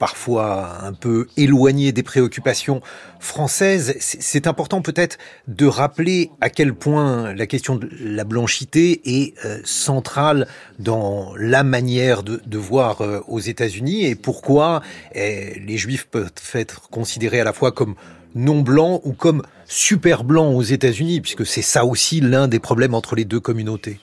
parfois 0.04 0.84
un 0.84 0.92
peu 0.92 1.28
éloigné 1.38 1.94
des 1.94 2.04
préoccupations 2.04 2.82
françaises. 3.22 3.96
C'est 4.02 4.48
important 4.48 4.82
peut-être 4.82 5.18
de 5.48 5.66
rappeler 5.66 6.30
à 6.42 6.50
quel 6.50 6.74
point 6.74 7.34
la 7.34 7.48
question 7.48 7.78
de 7.78 7.90
la 8.02 8.26
blanchité 8.26 9.00
est 9.06 9.34
euh, 9.46 9.62
centrale 9.64 10.46
dans 10.78 11.34
la 11.38 11.64
manière 11.64 12.22
de, 12.22 12.58
voir 12.58 13.00
euh, 13.00 13.22
aux 13.30 13.40
États-Unis 13.40 14.04
et 14.06 14.16
pourquoi 14.16 14.82
eh, 15.16 15.58
les 15.66 15.78
juifs 15.78 16.08
peuvent 16.12 16.34
être 16.54 16.90
considérés 16.90 17.40
à 17.40 17.46
la 17.46 17.54
fois 17.54 17.72
comme 17.72 17.96
non 18.36 18.60
blancs 18.60 19.00
ou 19.06 19.14
comme 19.14 19.42
super 19.68 20.26
blancs 20.26 20.54
aux 20.54 20.64
États-Unis, 20.64 21.22
puisque 21.22 21.46
c'est 21.46 21.62
ça 21.62 21.86
aussi 21.86 22.20
l'un 22.20 22.50
des 22.50 22.60
problèmes 22.60 22.94
entre 22.94 23.16
les 23.16 23.24
deux 23.24 23.40
communautés. 23.40 24.02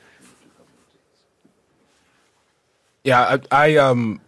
Yeah, 3.05 3.37
I, 3.53 3.73
I 3.73 3.79
um, 3.79 4.19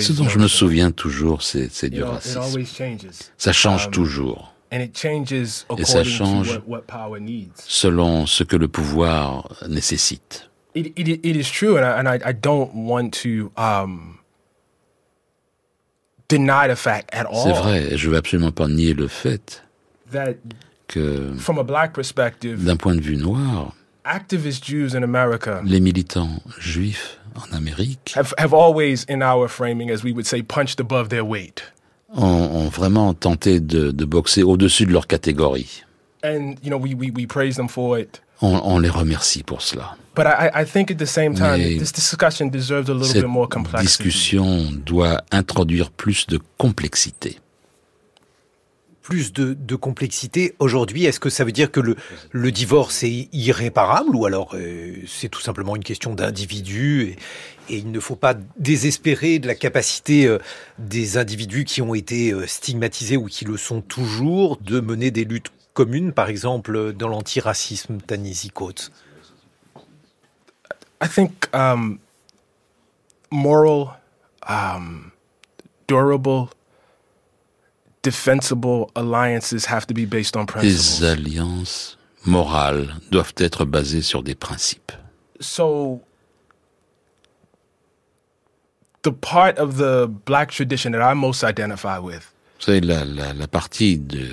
ce 0.00 0.12
dont 0.12 0.28
je 0.28 0.38
me 0.38 0.48
souviens 0.48 0.90
toujours, 0.90 1.42
c'est 1.42 1.90
du 1.90 2.02
racisme. 2.02 2.40
Ça 3.38 3.52
change 3.52 3.86
um, 3.86 3.92
toujours. 3.92 4.54
Et 4.72 4.90
ça 5.84 6.04
change 6.04 6.60
selon 7.66 8.26
ce 8.26 8.44
que 8.44 8.56
le 8.56 8.68
pouvoir 8.68 9.48
nécessite. 9.68 10.50
C'est 10.74 10.92
vrai, 17.52 17.96
je 17.96 18.06
ne 18.06 18.12
veux 18.12 18.16
absolument 18.16 18.52
pas 18.52 18.68
nier 18.68 18.94
le 18.94 19.08
fait 19.08 19.64
que, 20.86 21.32
d'un 22.56 22.76
point 22.76 22.94
de 22.94 23.00
vue 23.00 23.16
noir, 23.16 23.74
activist 24.04 24.64
Jews 24.64 24.94
in 24.94 25.02
America 25.02 25.60
les 25.64 25.80
militants 25.80 26.40
juifs 26.58 27.18
en 27.36 27.54
Amérique 27.54 28.12
have, 28.16 28.34
have 28.38 28.52
always, 28.52 29.04
in 29.08 29.22
our 29.22 29.48
framing, 29.48 29.90
as 29.90 30.02
we 30.02 30.12
would 30.12 30.26
say, 30.26 30.42
punched 30.42 30.80
above 30.80 31.08
their 31.08 31.24
weight. 31.24 31.62
Ont, 32.12 32.50
ont 32.52 32.68
vraiment 32.68 33.14
tenté 33.14 33.60
de, 33.60 33.92
de 33.92 34.04
boxer 34.04 34.42
au-dessus 34.42 34.84
de 34.84 34.92
leur 34.92 35.06
catégorie. 35.06 35.84
And 36.24 36.56
you 36.62 36.70
know, 36.70 36.76
we, 36.76 36.94
we, 36.94 37.10
we 37.10 37.26
praise 37.26 37.56
them 37.56 37.68
for 37.68 37.98
it. 37.98 38.20
On, 38.42 38.60
on 38.64 38.78
les 38.80 38.90
remercie 38.90 39.42
pour 39.42 39.62
cela. 39.62 39.96
But 40.16 40.26
I, 40.26 40.62
I 40.62 40.64
think 40.64 40.90
at 40.90 40.98
the 40.98 41.06
same 41.06 41.34
time, 41.34 41.58
Mais 41.58 41.78
this 41.78 41.92
discussion 41.92 42.50
deserves 42.50 42.90
a 42.90 42.94
little 42.94 43.22
bit 43.22 43.28
more 43.28 43.46
complexity. 43.48 43.86
Cette 43.86 44.06
discussion 44.06 44.72
doit 44.84 45.22
introduire 45.30 45.90
plus 45.90 46.26
de 46.26 46.40
complexité 46.58 47.38
plus 49.10 49.32
de, 49.32 49.74
complexité 49.74 50.54
aujourd'hui. 50.60 51.04
Est-ce 51.04 51.18
que 51.18 51.30
ça 51.30 51.44
veut 51.44 51.50
dire 51.50 51.72
que 51.72 51.80
le, 51.80 52.52
divorce 52.52 53.02
est 53.02 53.28
irréparable 53.32 54.14
ou 54.14 54.24
alors 54.24 54.54
euh, 54.54 54.94
c'est 55.08 55.28
tout 55.28 55.40
simplement 55.40 55.74
une 55.74 55.82
question 55.82 56.14
d'individu 56.14 57.02
et, 57.02 57.16
et, 57.74 57.78
il 57.78 57.90
ne 57.90 57.98
faut 57.98 58.14
pas 58.14 58.34
désespérer 58.56 59.40
de 59.40 59.48
la 59.48 59.56
capacité 59.56 60.26
euh, 60.26 60.38
des 60.78 61.18
individus 61.18 61.64
qui 61.64 61.82
ont 61.82 61.94
été 61.94 62.32
euh, 62.32 62.46
stigmatisés 62.46 63.16
ou 63.16 63.26
qui 63.26 63.44
le 63.44 63.56
sont 63.56 63.80
toujours 63.80 64.58
de 64.58 64.78
mener 64.78 65.10
des 65.10 65.24
luttes 65.24 65.50
communes, 65.74 66.12
par 66.12 66.28
exemple 66.28 66.92
dans 66.92 67.08
l'antiracisme 67.08 67.98
Tanisi 67.98 68.50
Coates 68.50 68.92
I 71.02 71.08
think 71.08 71.48
um, 71.52 71.98
moral, 73.32 73.98
um, 74.46 75.10
durable 75.88 76.50
defensible 78.02 78.86
alliances 78.94 79.66
have 79.66 79.86
to 79.86 79.94
be 79.94 80.06
based 80.06 80.36
on 80.36 80.46
principles. 80.46 81.00
Les 81.00 81.06
alliances 81.06 81.98
morales 82.24 82.94
doivent 83.10 83.34
être 83.38 83.64
basées 83.64 84.02
sur 84.02 84.22
des 84.22 84.34
principes. 84.34 84.92
So 85.40 86.00
the 89.02 89.10
part 89.10 89.58
of 89.58 89.76
the 89.76 90.06
black 90.26 90.50
tradition 90.50 90.92
that 90.92 91.02
I 91.02 91.14
most 91.14 91.42
identify 91.42 91.98
with. 91.98 92.32
Vous 92.58 92.66
savez, 92.66 92.80
la, 92.80 93.04
la, 93.06 93.32
la 93.32 93.48
partie 93.48 93.96
de, 93.96 94.28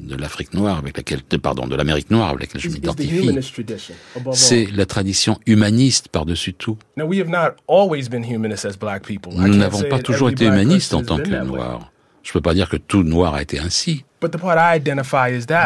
de 0.00 0.16
l'Afrique 0.16 0.52
noire 0.52 0.78
avec 0.78 0.96
laquelle, 0.96 1.22
pardon, 1.40 1.68
de 1.68 1.76
l'Amérique 1.76 2.10
noire 2.10 2.30
avec 2.30 2.40
laquelle 2.40 2.60
je 2.60 2.68
m'identifie, 2.70 3.38
c'est 4.32 4.66
la 4.72 4.84
tradition 4.84 5.38
humaniste 5.46 6.08
par-dessus 6.08 6.54
tout. 6.54 6.76
Nous 6.96 7.06
n'avons 9.56 9.82
pas 9.88 10.00
toujours 10.00 10.30
été 10.30 10.46
humanistes 10.46 10.94
en 10.94 11.04
tant 11.04 11.18
que 11.18 11.44
noirs. 11.44 11.92
Je 12.22 12.32
peux 12.32 12.40
pas 12.40 12.54
dire 12.54 12.68
que 12.68 12.76
tout 12.76 13.02
noir 13.02 13.34
a 13.34 13.42
été 13.42 13.58
ainsi. 13.58 14.04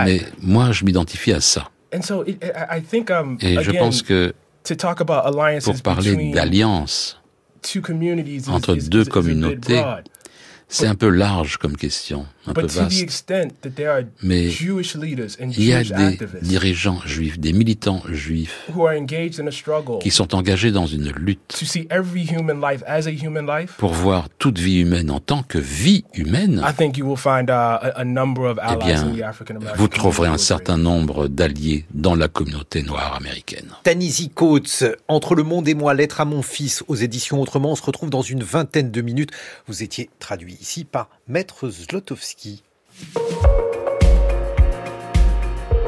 Mais 0.04 0.20
moi, 0.40 0.72
je 0.72 0.84
m'identifie 0.84 1.32
à 1.32 1.40
ça. 1.40 1.68
Et 1.92 2.00
je 2.00 3.70
pense 3.78 4.02
que 4.02 4.34
pour 5.64 5.82
parler 5.82 6.32
d'alliance 6.32 7.20
entre 8.48 8.74
deux 8.76 9.04
communautés, 9.04 9.82
c'est 10.68 10.86
un 10.86 10.94
peu 10.94 11.08
large 11.08 11.56
comme 11.58 11.76
question, 11.76 12.26
un 12.46 12.52
peu 12.52 12.66
vaste. 12.66 13.06
Mais 14.22 14.48
il 14.48 15.64
y 15.64 15.72
a 15.72 15.82
des 15.82 16.18
dirigeants 16.42 17.00
juifs, 17.04 17.38
des 17.38 17.52
militants 17.52 18.02
juifs 18.08 18.70
qui 20.00 20.10
sont 20.10 20.34
engagés 20.34 20.72
dans 20.72 20.86
une 20.86 21.10
lutte 21.12 21.64
pour 23.78 23.92
voir 23.92 24.28
toute 24.38 24.58
vie 24.58 24.80
humaine 24.80 25.10
en 25.10 25.20
tant 25.20 25.42
que 25.42 25.58
vie 25.58 26.04
humaine. 26.14 26.64
Eh 28.72 28.76
bien, 28.84 29.12
vous 29.76 29.88
trouverez 29.88 30.28
un 30.28 30.38
certain 30.38 30.76
nombre 30.76 31.28
d'alliés 31.28 31.86
dans 31.94 32.14
la 32.14 32.28
communauté 32.28 32.82
noire 32.82 33.16
américaine. 33.16 33.66
Tanisi 33.84 34.30
Coates, 34.30 34.84
Entre 35.08 35.34
le 35.34 35.42
monde 35.42 35.68
et 35.68 35.74
moi, 35.74 35.94
lettre 35.94 36.20
à 36.20 36.24
mon 36.24 36.42
fils 36.42 36.82
aux 36.88 36.94
éditions 36.94 37.40
Autrement, 37.40 37.72
on 37.72 37.76
se 37.76 37.82
retrouve 37.82 38.10
dans 38.10 38.22
une 38.22 38.42
vingtaine 38.42 38.90
de 38.90 39.00
minutes. 39.00 39.30
Vous 39.66 39.82
étiez 39.82 40.10
traduit 40.18 40.56
ici 40.60 40.84
par 40.84 41.08
Maître 41.32 41.70
Zlotowski. 41.70 42.62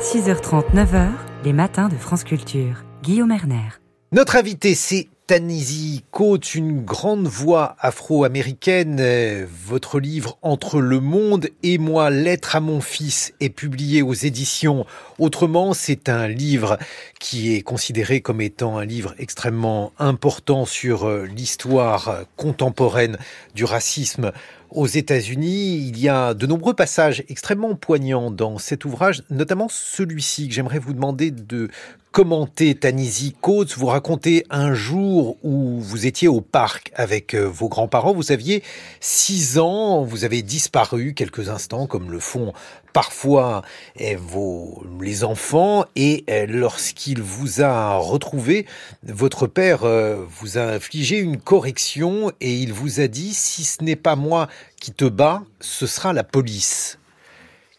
6h30, 0.00 0.72
9h, 0.72 1.10
les 1.44 1.52
matins 1.52 1.90
de 1.90 1.96
France 1.96 2.24
Culture. 2.24 2.82
Guillaume 3.02 3.30
Erner. 3.30 3.68
Notre 4.12 4.36
invité, 4.36 4.74
c'est 4.74 5.08
Tanisi 5.26 6.02
Coates, 6.10 6.54
une 6.54 6.82
grande 6.82 7.26
voix 7.26 7.76
afro-américaine. 7.78 9.46
Votre 9.66 10.00
livre 10.00 10.38
Entre 10.40 10.80
le 10.80 11.00
monde 11.00 11.48
et 11.62 11.76
moi, 11.76 12.08
lettre 12.08 12.56
à 12.56 12.60
mon 12.60 12.80
fils 12.80 13.34
est 13.40 13.50
publié 13.50 14.00
aux 14.00 14.14
éditions 14.14 14.86
Autrement. 15.18 15.74
C'est 15.74 16.08
un 16.08 16.26
livre 16.26 16.78
qui 17.20 17.54
est 17.54 17.62
considéré 17.62 18.22
comme 18.22 18.40
étant 18.40 18.78
un 18.78 18.84
livre 18.86 19.14
extrêmement 19.18 19.92
important 19.98 20.64
sur 20.64 21.06
euh, 21.06 21.24
l'histoire 21.24 22.24
contemporaine 22.36 23.18
du 23.54 23.64
racisme 23.64 24.32
aux 24.74 24.86
États-Unis. 24.86 25.88
Il 25.88 25.98
y 25.98 26.08
a 26.08 26.34
de 26.34 26.46
nombreux 26.46 26.74
passages 26.74 27.24
extrêmement 27.28 27.74
poignants 27.74 28.30
dans 28.30 28.58
cet 28.58 28.84
ouvrage, 28.84 29.22
notamment 29.30 29.68
celui-ci 29.70 30.48
que 30.48 30.54
j'aimerais 30.54 30.78
vous 30.78 30.92
demander 30.92 31.30
de 31.30 31.70
commenter. 32.14 32.76
Tanisi 32.76 33.34
Coates, 33.40 33.76
vous 33.76 33.86
racontez 33.86 34.46
un 34.48 34.72
jour 34.72 35.36
où 35.42 35.80
vous 35.80 36.06
étiez 36.06 36.28
au 36.28 36.40
parc 36.40 36.92
avec 36.94 37.34
euh, 37.34 37.42
vos 37.42 37.68
grands-parents. 37.68 38.14
Vous 38.14 38.30
aviez 38.30 38.62
six 39.00 39.58
ans, 39.58 40.04
vous 40.04 40.24
avez 40.24 40.42
disparu 40.42 41.14
quelques 41.14 41.48
instants, 41.48 41.88
comme 41.88 42.12
le 42.12 42.20
font 42.20 42.52
parfois 42.92 43.62
eh, 43.96 44.14
vos, 44.14 44.84
les 45.00 45.24
enfants 45.24 45.86
et 45.96 46.22
eh, 46.28 46.46
lorsqu'il 46.46 47.20
vous 47.20 47.62
a 47.62 47.96
retrouvé, 47.96 48.64
votre 49.02 49.48
père 49.48 49.82
euh, 49.82 50.24
vous 50.40 50.56
a 50.56 50.62
infligé 50.62 51.18
une 51.18 51.38
correction 51.38 52.30
et 52.40 52.54
il 52.54 52.72
vous 52.72 53.00
a 53.00 53.08
dit 53.08 53.34
si 53.34 53.64
ce 53.64 53.82
n'est 53.82 53.96
pas 53.96 54.14
moi 54.14 54.46
qui 54.80 54.92
te 54.92 55.04
bats, 55.04 55.42
ce 55.58 55.88
sera 55.88 56.12
la 56.12 56.22
police. 56.22 56.96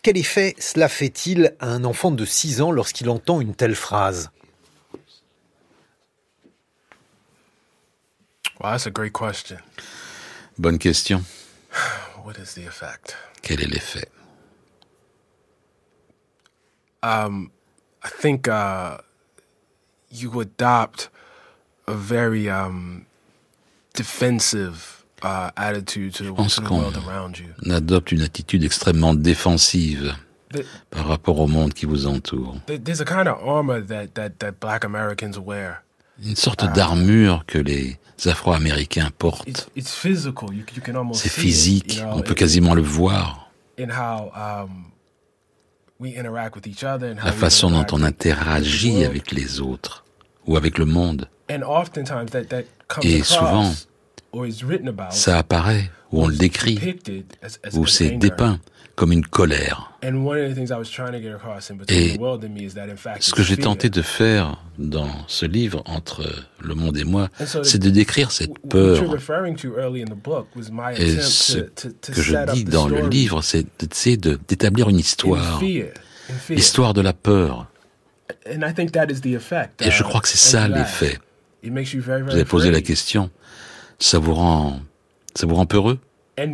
Quel 0.05 0.17
effet 0.17 0.53
cela 0.59 0.88
fait-il 0.88 1.55
à 1.59 1.65
un 1.65 1.83
enfant 1.83 2.12
de 2.12 2.25
6 2.25 2.62
ans 2.62 2.69
lorsqu'il 2.69 3.09
entend 3.09 3.41
une 3.41 3.55
telle 3.55 3.74
phrase? 3.74 4.29
Well, 8.59 8.74
that's 8.74 8.85
a 8.85 8.91
great 8.91 9.13
question. 9.13 9.57
Bonne 10.59 10.77
question. 10.77 11.24
What 12.24 12.35
is 12.38 12.53
the 12.53 12.67
effect? 12.67 13.17
Quel 13.41 13.63
est 13.63 13.67
l'effet? 13.67 14.07
Um, 17.01 17.50
I 18.03 18.09
think 18.09 18.47
uh, 18.47 19.00
you 20.12 20.39
adopt 20.39 21.09
a 21.88 21.95
very 21.95 22.47
um, 22.47 23.07
defensive 23.95 25.03
uh, 25.24 25.50
attitude 25.55 26.13
to, 26.13 26.24
the, 26.24 26.50
to 26.50 26.62
the 26.62 26.69
world 26.69 26.98
around 27.07 27.38
you. 27.38 27.48
On 27.65 27.72
adopte 27.72 28.12
une 28.12 28.22
attitude 28.22 28.63
extrêmement 28.63 29.13
défensive 29.13 30.15
par 30.89 31.07
rapport 31.07 31.39
au 31.39 31.48
monde 31.48 31.74
qui 31.74 31.86
vous 31.86 32.07
entoure. 32.07 32.57
There's 32.67 33.01
a 33.01 33.05
kind 33.05 33.27
of 33.27 33.38
armor 33.45 33.81
that, 33.86 34.13
that, 34.13 34.39
that 34.39 34.53
black 34.60 34.86
Americans 34.86 35.38
wear. 35.38 35.84
Une 36.24 36.36
sorte 36.36 36.63
uh, 36.63 36.74
d'armure 36.74 37.45
que 37.45 37.57
les 37.57 37.98
Afro-Américains 38.25 39.12
portent. 39.17 39.69
C'est 39.75 41.29
physique, 41.29 42.01
on 42.13 42.22
peut 42.22 42.34
quasiment 42.34 42.74
le 42.74 42.81
voir. 42.81 43.51
Um, 43.77 44.86
La 46.00 47.31
façon 47.31 47.72
dont 47.72 47.86
on 47.91 48.03
interagit 48.03 49.03
avec 49.03 49.31
les 49.31 49.60
autres 49.60 50.05
ou 50.45 50.55
avec 50.55 50.77
le 50.77 50.86
monde. 50.86 51.29
Et 51.50 53.24
souvent, 53.24 53.74
ça 55.12 55.38
apparaît, 55.38 55.92
ou 56.12 56.24
on 56.24 56.27
le 56.27 56.36
décrit, 56.36 56.98
ou 57.74 57.86
c'est 57.86 58.12
dépeint 58.12 58.60
comme 58.96 59.12
une 59.12 59.25
colère. 59.25 59.92
Et 60.01 60.10
ce 63.20 63.34
que 63.34 63.44
j'ai 63.44 63.58
tenté 63.58 63.89
de 63.89 64.01
faire 64.01 64.63
dans 64.77 65.10
ce 65.27 65.46
livre, 65.46 65.84
entre 65.86 66.24
le 66.62 66.75
monde 66.75 66.98
et 66.98 67.04
moi, 67.04 67.27
c'est 67.63 67.80
de 67.80 67.89
décrire 67.89 68.32
cette 68.32 68.58
peur. 68.70 68.96
Et 70.98 71.22
ce 71.22 71.58
que 72.12 72.22
je 72.22 72.54
dis 72.54 72.63
dans 72.63 72.88
le 72.88 73.08
livre, 73.08 73.42
c'est 73.42 73.68
d'établir 74.48 74.88
une 74.89 75.00
histoire, 75.00 75.62
l'histoire 76.50 76.94
de 76.94 77.01
la 77.01 77.13
peur. 77.13 77.68
Et 78.48 79.92
je 79.92 80.04
crois 80.04 80.22
que 80.22 80.27
c'est 80.27 80.38
ça 80.38 80.68
l'effet. 80.68 81.20
Vous 81.63 82.32
avez 82.32 82.46
posé 82.46 82.72
la 82.72 82.82
question, 82.82 83.30
ça 83.99 84.19
vous 84.19 84.33
rend, 84.33 84.79
ça 85.33 85.47
vous 85.47 85.55
rend 85.55 85.65
peureux? 85.65 85.99
Et 86.37 86.47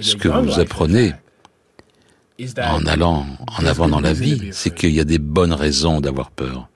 ce 0.00 0.16
que 0.16 0.28
vous 0.28 0.60
apprenez 0.60 1.12
en 2.58 2.86
allant 2.86 3.26
en 3.58 3.66
avant 3.66 3.88
dans 3.88 4.00
la 4.00 4.12
vie, 4.12 4.50
c'est 4.52 4.74
qu'il 4.74 4.92
y 4.92 5.00
a 5.00 5.04
des 5.04 5.18
bonnes 5.18 5.52
raisons 5.52 6.00
d'avoir 6.00 6.30
peur. 6.30 6.68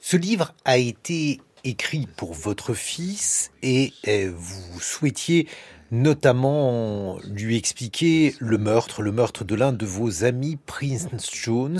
Ce 0.00 0.16
livre 0.16 0.52
a 0.64 0.78
été 0.78 1.40
écrit 1.64 2.08
pour 2.16 2.34
votre 2.34 2.74
fils 2.74 3.52
et 3.62 3.92
euh, 4.08 4.32
vous 4.34 4.80
souhaitiez 4.80 5.48
notamment 5.92 7.18
lui 7.28 7.56
expliquer 7.56 8.34
le 8.38 8.58
meurtre, 8.58 9.02
le 9.02 9.12
meurtre 9.12 9.44
de 9.44 9.54
l'un 9.54 9.72
de 9.72 9.86
vos 9.86 10.24
amis, 10.24 10.58
Prince 10.66 11.06
Jones. 11.32 11.78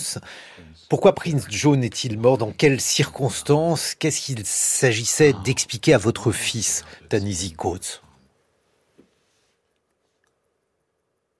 Pourquoi 0.92 1.14
Prince 1.14 1.46
John 1.48 1.82
est-il 1.82 2.18
mort? 2.18 2.36
Dans 2.36 2.52
quelles 2.52 2.78
circonstances? 2.78 3.94
Qu'est-ce 3.98 4.20
qu'il 4.20 4.44
s'agissait 4.44 5.32
d'expliquer 5.42 5.94
à 5.94 5.96
votre 5.96 6.32
fils, 6.32 6.84
Tanisi 7.08 7.54
Coates? 7.54 8.02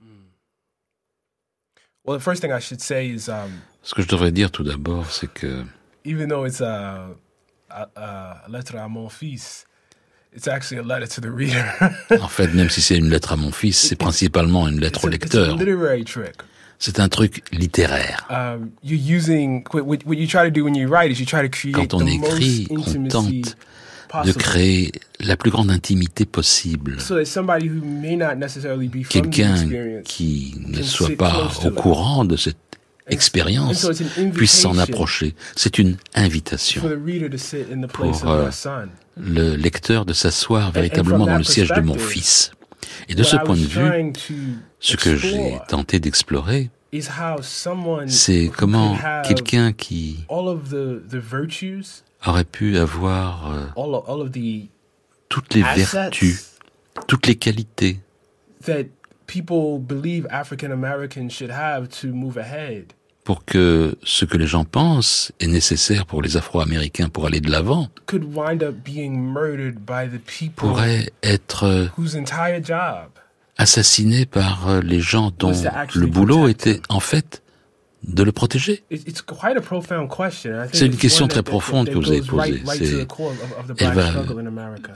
Um, 0.08 0.24
Ce 3.82 3.94
que 3.94 4.00
je 4.00 4.08
devrais 4.08 4.32
dire 4.32 4.50
tout 4.50 4.64
d'abord, 4.64 5.10
c'est 5.10 5.30
que 5.30 5.66
even 6.06 6.30
though 6.30 6.46
it's 6.46 6.62
a, 6.62 7.08
a, 7.68 7.90
a 7.94 8.48
lettre 8.48 8.76
à 8.76 8.88
mon 8.88 9.10
fils, 9.10 9.66
It's 10.34 10.48
actually 10.48 10.78
a 10.78 10.82
letter 10.82 11.06
to 11.06 11.20
the 11.20 11.30
reader. 11.30 11.62
en 12.22 12.28
fait, 12.28 12.48
même 12.54 12.70
si 12.70 12.80
c'est 12.80 12.96
une 12.96 13.10
lettre 13.10 13.32
à 13.32 13.36
mon 13.36 13.52
fils, 13.52 13.78
c'est 13.78 13.96
principalement 13.96 14.66
une 14.66 14.80
lettre 14.80 15.04
au 15.04 15.08
lecteur. 15.08 15.58
C'est 16.84 16.98
un 16.98 17.08
truc 17.08 17.44
littéraire. 17.52 18.26
Quand 21.72 21.94
on 21.94 22.06
écrit, 22.08 22.66
on 22.70 23.08
tente 23.08 23.56
de 24.24 24.32
créer 24.32 24.90
la 25.20 25.36
plus 25.36 25.52
grande 25.52 25.70
intimité 25.70 26.24
possible. 26.24 26.98
Quelqu'un 29.08 29.54
qui 30.02 30.54
ne 30.58 30.82
soit 30.82 31.16
pas 31.16 31.52
au 31.64 31.70
courant 31.70 32.24
de 32.24 32.34
cette 32.34 32.56
expérience 33.06 33.88
puisse 34.34 34.50
s'en 34.50 34.76
approcher. 34.78 35.36
C'est 35.54 35.78
une 35.78 35.98
invitation 36.16 36.82
pour 36.82 36.90
le 39.16 39.54
lecteur 39.54 40.04
de 40.04 40.12
s'asseoir 40.12 40.72
véritablement 40.72 41.26
dans 41.26 41.38
le 41.38 41.44
siège 41.44 41.68
de 41.68 41.80
mon 41.80 41.96
fils. 41.96 42.50
Et 43.08 43.14
de 43.14 43.22
ce 43.22 43.36
point 43.36 43.56
de 43.56 43.60
vue, 43.60 44.12
ce 44.80 44.96
que 44.96 45.16
j'ai 45.16 45.58
tenté 45.68 46.00
d'explorer, 46.00 46.70
c'est 48.06 48.50
comment 48.54 48.96
quelqu'un 49.24 49.72
qui 49.72 50.24
aurait 52.26 52.44
pu 52.44 52.76
avoir 52.76 53.50
euh, 53.52 53.66
toutes 55.28 55.54
les 55.54 55.62
vertus, 55.62 56.52
toutes 57.08 57.26
les 57.26 57.36
qualités 57.36 57.98
pour 63.24 63.44
que 63.44 63.96
ce 64.02 64.24
que 64.24 64.36
les 64.36 64.46
gens 64.46 64.64
pensent 64.64 65.32
est 65.40 65.46
nécessaire 65.46 66.06
pour 66.06 66.22
les 66.22 66.36
Afro-Américains 66.36 67.08
pour 67.08 67.26
aller 67.26 67.40
de 67.40 67.50
l'avant 67.50 67.88
pourrait 70.56 71.10
être 71.22 71.90
assassiné 73.58 74.26
par 74.26 74.68
euh, 74.68 74.80
les 74.80 75.00
gens 75.00 75.30
dont 75.38 75.52
le 75.94 76.06
boulot 76.06 76.48
était 76.48 76.80
en 76.88 77.00
fait 77.00 77.42
de 78.02 78.24
le 78.24 78.32
protéger 78.32 78.82
C'est 80.72 80.86
une 80.86 80.96
question 80.96 81.28
très 81.28 81.42
profonde 81.42 81.88
que 81.88 81.94
vous 81.94 82.10
avez 82.10 82.22
posée. 82.22 83.06
Elle 83.78 83.92
va 83.92 84.10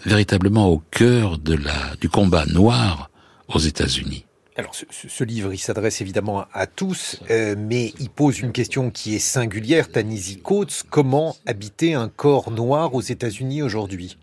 véritablement 0.05 0.69
au 0.69 0.83
cœur 0.91 1.39
de 1.39 1.55
la, 1.55 1.95
du 2.01 2.09
combat 2.09 2.47
noir 2.47 3.11
aux 3.49 3.61
États-Unis. 3.61 4.25
Alors, 4.59 4.75
ce, 4.75 5.25
livre, 5.25 5.53
il 5.53 5.59
s'adresse 5.59 6.01
évidemment 6.01 6.47
à 6.55 6.67
tous, 6.67 7.21
euh, 7.31 7.55
mais 7.59 7.93
il 8.01 8.09
pose 8.09 8.41
une 8.41 8.53
question 8.53 8.91
qui 8.91 9.15
est 9.15 9.19
singulière. 9.19 9.91
Tanisi 9.91 10.39
Coates, 10.39 10.83
comment 10.89 11.37
habiter 11.45 11.93
un 11.93 12.09
corps 12.09 12.51
noir 12.51 12.95
aux 12.95 13.03
États-Unis 13.03 13.63
aujourd'hui? 13.63 14.17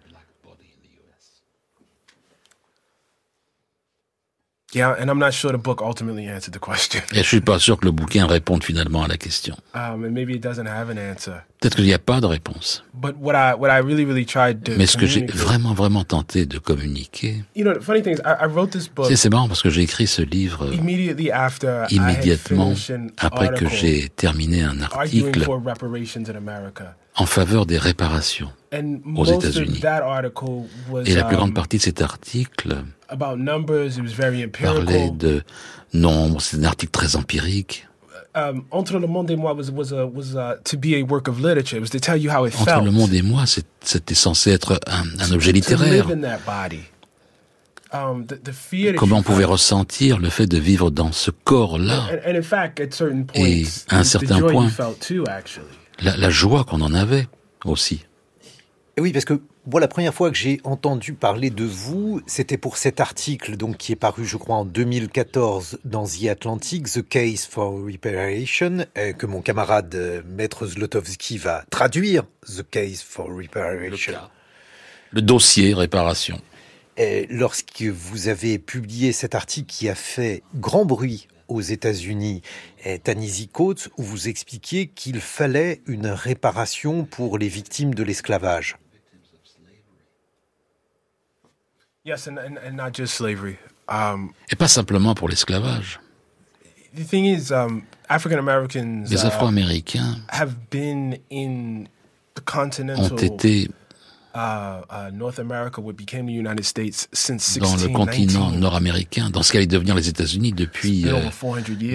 Yeah, 4.74 4.96
and 5.00 5.10
I'm 5.10 5.20
not 5.20 5.32
sure 5.34 5.52
the 5.52 5.62
book 5.62 5.82
ultimately 5.82 6.28
answered 6.28 6.54
the 6.54 6.60
question. 6.60 7.02
Et 7.14 7.18
je 7.18 7.28
suis 7.28 7.42
pas 7.42 7.60
sûr 7.60 7.78
que 7.78 7.86
le 7.86 7.92
bouquin 7.92 8.26
réponde 8.26 8.64
finalement 8.64 9.04
à 9.04 9.08
la 9.08 9.18
question. 9.18 9.56
Um, 9.76 10.04
and 10.06 10.12
maybe 10.12 10.32
it 10.32 10.42
doesn't 10.42 10.68
have 10.68 10.90
an 10.90 10.98
answer. 10.98 11.34
Peut-être 11.60 11.76
qu'il 11.76 11.86
n'y 11.86 11.94
a 11.94 12.00
pas 12.00 12.20
de 12.20 12.26
réponse. 12.26 12.84
But 12.94 13.16
what 13.20 13.34
I 13.36 13.54
what 13.58 13.70
I 13.70 13.82
really 13.82 14.04
really 14.04 14.26
tried 14.26 14.64
to 14.64 14.74
Mais 14.78 14.86
ce 14.86 14.98
que 14.98 15.06
j'ai 15.06 15.26
vraiment 15.28 15.74
vraiment 15.74 16.04
tenté 16.04 16.46
de 16.46 16.58
communiquer. 16.58 17.44
You 17.56 17.64
know, 17.64 17.74
the 17.74 17.82
funny 17.82 18.02
thing 18.02 18.16
is, 18.16 18.22
I, 18.26 18.46
I 18.46 18.48
wrote 18.48 18.72
this 18.72 18.90
book. 18.90 19.12
C'est 19.16 19.30
marrant 19.30 19.48
parce 19.48 19.62
que 19.62 19.70
j'ai 19.70 19.82
écrit 19.82 20.08
ce 20.08 20.22
livre 20.22 20.74
immediately 20.74 21.32
after 21.32 21.86
immédiatement 21.90 22.74
après 23.18 23.54
que 23.54 23.68
j'ai 23.70 24.10
terminé 24.10 24.64
un 24.64 24.82
article 24.82 25.46
en 27.16 27.26
faveur 27.26 27.66
des 27.66 27.78
réparations 27.78 28.52
aux 29.16 29.26
États-Unis. 29.26 29.82
Et 31.06 31.16
la 31.16 31.24
plus 31.24 31.36
grande 31.36 31.50
um, 31.50 31.54
partie 31.54 31.78
de 31.78 31.84
cet 31.84 32.02
article 32.02 32.84
parlait 33.18 35.12
de 35.12 35.44
nombres, 35.94 36.42
c'est 36.42 36.58
un 36.58 36.64
article 36.64 36.92
très 36.92 37.16
empirique. 37.16 37.88
Um, 38.36 38.64
entre 38.72 38.98
le 38.98 39.06
monde 39.06 39.30
et 39.30 39.36
moi 39.36 39.54
was, 39.54 39.70
was, 39.70 39.94
a, 39.94 40.08
was 40.08 40.36
a, 40.36 40.58
to 40.64 40.76
be 40.76 40.96
a 40.96 41.04
work 41.04 41.28
of 41.28 41.40
literature. 41.40 41.78
It 41.78 41.82
was 41.82 41.92
to 41.92 42.00
tell 42.00 42.18
you 42.18 42.32
how 42.32 42.46
it 42.46 42.56
Entre 42.56 42.66
felt. 42.66 42.84
le 42.84 42.90
monde 42.90 43.14
et 43.14 43.22
moi, 43.22 43.44
c'était 43.46 44.16
censé 44.16 44.50
être 44.50 44.80
un, 44.88 45.04
un 45.20 45.32
objet 45.32 45.52
littéraire. 45.52 46.08
Um, 47.92 48.26
the, 48.26 48.42
the 48.42 48.96
Comment 48.96 49.18
on 49.18 49.22
pouvait 49.22 49.44
ressentir 49.44 50.18
le 50.18 50.30
fait 50.32 50.48
de 50.48 50.58
vivre 50.58 50.90
dans 50.90 51.12
ce 51.12 51.30
corps-là? 51.30 52.08
And, 52.26 52.38
and 52.38 52.42
fact, 52.42 52.80
et 53.36 53.66
à 53.90 54.00
un 54.00 54.04
certain 54.04 54.40
point, 54.40 54.68
too, 55.00 55.24
la, 56.02 56.18
la 56.18 56.30
joie 56.32 56.64
qu'on 56.64 56.82
en 56.82 56.96
avait 56.96 57.28
aussi. 57.66 58.04
Et 58.98 59.02
oui, 59.02 59.12
parce 59.12 59.26
que 59.26 59.40
moi, 59.66 59.80
la 59.80 59.88
première 59.88 60.14
fois 60.14 60.30
que 60.30 60.36
j'ai 60.36 60.60
entendu 60.66 61.14
parler 61.14 61.50
de 61.50 61.64
vous, 61.64 62.22
c'était 62.28 62.58
pour 62.58 62.76
cet 62.76 63.00
article 63.00 63.56
donc 63.56 63.78
qui 63.78 63.94
est 63.94 63.98
paru, 63.98 64.26
je 64.26 64.36
crois, 64.36 64.58
en 64.58 64.66
2014 64.66 65.80
dans 65.86 66.06
The 66.06 66.26
Atlantic, 66.30 66.92
The 66.92 67.08
Case 67.08 67.46
for 67.46 67.72
Reparation, 67.72 68.86
euh, 68.98 69.14
que 69.14 69.26
mon 69.26 69.42
camarade 69.42 69.96
euh, 69.96 70.22
Maître 70.28 70.68
Zlotowski 70.68 71.38
va 71.38 71.64
traduire, 71.70 72.26
The 72.46 72.70
Case 72.70 73.02
for 73.02 73.28
Reparation. 73.28 74.14
Le, 75.12 75.22
dossier 75.22 75.74
réparation. 75.74 76.42
Et 76.98 77.28
lorsque 77.30 77.84
vous 77.84 78.28
avez 78.28 78.60
publié 78.60 79.14
cet 79.14 79.34
article 79.34 79.68
qui 79.68 79.88
a 79.88 79.96
fait 79.96 80.44
grand 80.56 80.84
bruit 80.84 81.28
aux 81.48 81.62
États-Unis, 81.62 82.42
Tanisi 83.04 83.48
Coates, 83.48 83.90
où 83.98 84.04
vous 84.04 84.28
expliquiez 84.28 84.88
qu'il 84.88 85.20
fallait 85.22 85.82
une 85.88 86.08
réparation 86.08 87.06
pour 87.06 87.38
les 87.38 87.48
victimes 87.48 87.94
de 87.94 88.04
l'esclavage. 88.04 88.76
Um, 88.76 89.24
Et 94.50 94.56
pas 94.58 94.68
simplement 94.68 95.16
pour 95.16 95.30
l'esclavage. 95.30 96.02
Um, 96.96 97.82
Les 99.10 99.26
Afro-Américains 99.26 100.18
ont 102.98 103.16
été 103.18 103.70
Uh, 104.36 104.82
uh, 104.90 105.12
North 105.14 105.38
America 105.38 105.80
what 105.80 105.94
became 105.96 106.26
the 106.26 106.32
United 106.32 106.66
States 106.66 107.08
since 107.14 107.60
dans 107.60 107.76
le 107.76 107.88
continent 107.90 108.50
nord-américain, 108.50 109.30
dans 109.30 109.44
ce 109.44 109.52
qu'allait 109.54 109.68
devenir 109.68 109.94
les 109.94 110.10
États-Unis 110.10 110.54
depuis 110.54 111.08
euh, 111.08 111.30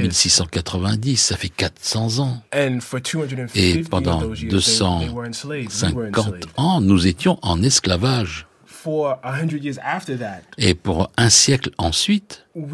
1690, 0.03 1.16
ça 1.16 1.37
fait 1.37 1.49
400 1.49 2.21
ans. 2.21 2.40
Et 3.57 3.83
pendant 3.90 4.23
250 4.23 6.35
ans, 6.57 6.81
nous 6.81 7.09
étions 7.09 7.40
en 7.42 7.61
esclavage. 7.64 8.47
Et 10.59 10.75
pour 10.75 11.11
un 11.17 11.31
siècle 11.31 11.71
ensuite, 11.79 12.45
on 12.55 12.67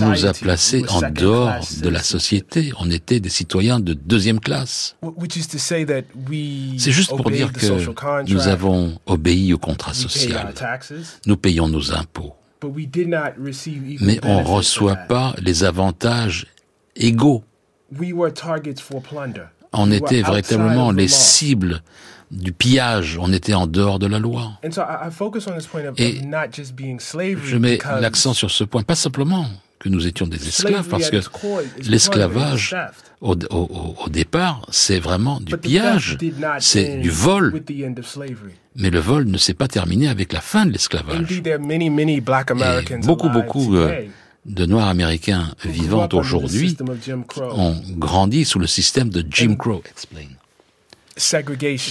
nous 0.00 0.26
a 0.26 0.32
placés 0.32 0.84
en 0.88 1.10
dehors 1.10 1.64
de 1.82 1.88
la 1.88 2.02
société. 2.02 2.72
On 2.78 2.90
était 2.90 3.20
des 3.20 3.28
citoyens 3.28 3.80
de 3.80 3.94
deuxième 3.94 4.40
classe. 4.40 4.96
C'est 6.78 6.92
juste 6.92 7.16
pour 7.16 7.30
dire 7.30 7.52
que 7.52 8.32
nous 8.32 8.48
avons 8.48 8.98
obéi 9.06 9.52
au 9.52 9.58
contrat 9.58 9.94
social. 9.94 10.52
Nous 11.26 11.36
payons 11.36 11.68
nos 11.68 11.92
impôts. 11.92 12.34
Mais 14.00 14.20
on 14.22 14.40
ne 14.40 14.46
reçoit 14.46 14.96
pas 14.96 15.34
les 15.40 15.64
avantages 15.64 16.46
égaux. 16.96 17.44
On 19.72 19.90
était 19.90 20.22
véritablement 20.22 20.90
les 20.90 21.08
cibles 21.08 21.82
du 22.30 22.52
pillage, 22.52 23.18
on 23.20 23.32
était 23.32 23.54
en 23.54 23.66
dehors 23.66 23.98
de 23.98 24.06
la 24.06 24.18
loi. 24.18 24.52
Et 24.62 24.70
je 27.44 27.56
mets 27.56 27.78
l'accent 28.00 28.34
sur 28.34 28.50
ce 28.50 28.64
point, 28.64 28.82
pas 28.82 28.94
simplement 28.94 29.46
que 29.78 29.88
nous 29.88 30.06
étions 30.06 30.26
des 30.26 30.48
esclaves, 30.48 30.88
parce 30.88 31.10
que 31.10 31.18
l'esclavage, 31.88 32.76
au, 33.20 33.34
départ, 34.08 34.66
c'est 34.70 34.98
vraiment 34.98 35.40
du 35.40 35.56
pillage, 35.56 36.18
c'est 36.60 36.98
du 36.98 37.10
vol. 37.10 37.62
Mais 38.76 38.90
le 38.90 39.00
vol 39.00 39.24
ne 39.26 39.36
s'est 39.36 39.54
pas 39.54 39.68
terminé 39.68 40.08
avec 40.08 40.32
la 40.32 40.40
fin 40.40 40.64
de 40.64 40.70
l'esclavage. 40.70 41.42
Beaucoup, 43.02 43.28
beaucoup 43.28 43.76
euh, 43.76 44.02
de 44.44 44.66
Noirs 44.66 44.88
américains 44.88 45.54
vivant 45.64 46.08
aujourd'hui 46.12 46.76
ont 47.38 47.80
grandi 47.90 48.44
sous 48.44 48.58
le 48.58 48.66
système 48.66 49.08
de 49.08 49.24
Jim 49.30 49.54
Crow. 49.56 49.82
Explain. 49.88 50.28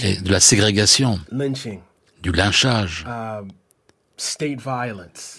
Et 0.02 0.16
de 0.16 0.30
la 0.30 0.40
ségrégation, 0.40 1.20
du 2.22 2.32
lynchage, 2.32 3.06
uh, 3.06 3.46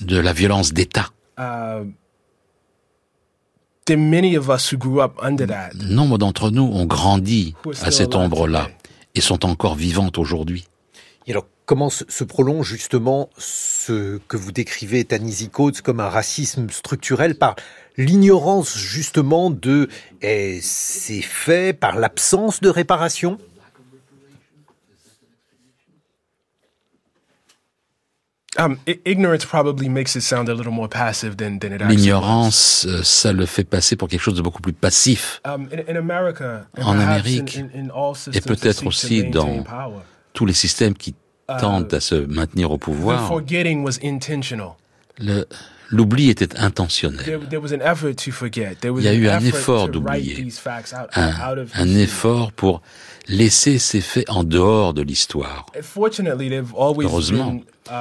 de 0.02 0.17
la 0.17 0.34
violence 0.34 0.73
d'État. 0.73 1.10
Uh, 1.38 1.91
Nombre 5.76 6.17
d'entre 6.17 6.49
nous 6.49 6.63
ont 6.63 6.86
grandi 6.86 7.54
à 7.82 7.91
cette 7.91 8.15
ombre-là 8.15 8.69
et 9.13 9.21
sont 9.21 9.45
encore 9.45 9.76
vivantes 9.76 10.17
aujourd'hui. 10.17 10.65
Comment 11.65 11.89
se, 11.89 12.23
prolonge 12.26 12.67
justement 12.67 13.30
ce 13.38 14.17
que 14.28 14.36
vous 14.36 14.52
décrivez, 14.52 15.06
Tanisi 15.06 15.49
Coates, 15.49 15.82
comme 15.82 16.02
un 16.02 16.10
racisme 16.10 16.69
structurel 16.69 17.36
par 17.36 17.56
l'ignorance 17.95 18.78
justement 18.78 19.49
de 19.49 19.88
eh, 20.21 20.60
ces 20.62 21.21
faits, 21.21 21.80
par 21.80 21.95
l'absence 21.95 22.60
de 22.60 22.67
réparation? 22.67 23.38
L'ignorance, 31.89 32.88
ça 33.04 33.34
le 33.34 33.45
fait 33.45 33.63
passer 33.63 33.95
pour 33.95 34.08
quelque 34.08 34.21
chose 34.21 34.36
de 34.36 34.41
beaucoup 34.41 34.62
plus 34.62 34.73
passif. 34.73 35.41
Um, 35.45 35.67
en 36.78 36.99
Amérique, 36.99 37.60
et 38.34 38.41
peut-être 38.41 38.86
aussi 38.86 39.23
dans 39.23 39.63
tous 40.34 40.45
les 40.45 40.54
systèmes 40.54 40.93
qui 40.93 41.15
uh, 41.49 41.58
tendent 41.60 41.93
à 41.93 41.99
se 41.99 42.15
maintenir 42.15 42.71
au 42.71 42.77
pouvoir, 42.77 43.32
l'oubli 45.89 46.29
était 46.29 46.58
intentionnel. 46.58 47.39
Il 48.84 49.03
y 49.03 49.08
a 49.08 49.13
eu 49.13 49.27
un 49.27 49.39
effort 49.39 49.89
d'oublier, 49.89 50.47
un 51.15 51.95
effort 51.95 52.51
pour 52.51 52.82
laisser 53.27 53.77
ces 53.77 54.01
faits 54.01 54.29
en 54.29 54.43
dehors 54.43 54.93
de 54.93 55.01
l'histoire. 55.01 55.65
Heureusement, 56.99 57.60
uh, 57.89 57.91